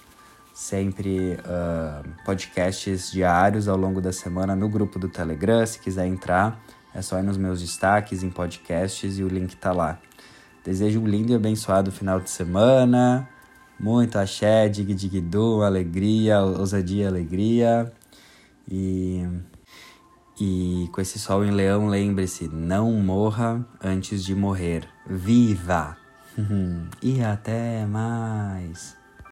sempre 0.58 1.34
uh, 1.34 2.24
podcasts 2.24 3.12
diários 3.12 3.68
ao 3.68 3.76
longo 3.76 4.00
da 4.00 4.12
semana 4.12 4.56
no 4.56 4.68
grupo 4.68 4.98
do 4.98 5.08
Telegram. 5.08 5.64
Se 5.64 5.78
quiser 5.78 6.04
entrar, 6.08 6.60
é 6.92 7.00
só 7.00 7.16
ir 7.20 7.22
nos 7.22 7.36
meus 7.36 7.60
destaques 7.60 8.24
em 8.24 8.28
podcasts 8.28 9.20
e 9.20 9.22
o 9.22 9.28
link 9.28 9.50
está 9.50 9.70
lá. 9.70 10.00
Desejo 10.64 11.00
um 11.00 11.06
lindo 11.06 11.30
e 11.30 11.36
abençoado 11.36 11.92
final 11.92 12.18
de 12.18 12.28
semana. 12.28 13.28
Muito 13.78 14.18
axé, 14.18 14.68
dig 14.68 14.92
dig 14.94 15.20
do, 15.20 15.62
alegria, 15.62 16.40
ousadia 16.40 17.06
alegria. 17.06 17.92
E 18.68 19.24
e 20.40 20.88
com 20.92 21.00
esse 21.00 21.20
sol 21.20 21.44
em 21.44 21.52
leão, 21.52 21.86
lembre-se: 21.86 22.48
não 22.48 22.90
morra 22.94 23.64
antes 23.80 24.24
de 24.24 24.34
morrer. 24.34 24.88
Viva! 25.06 25.96
e 27.00 27.22
até 27.22 27.86
mais! 27.86 28.97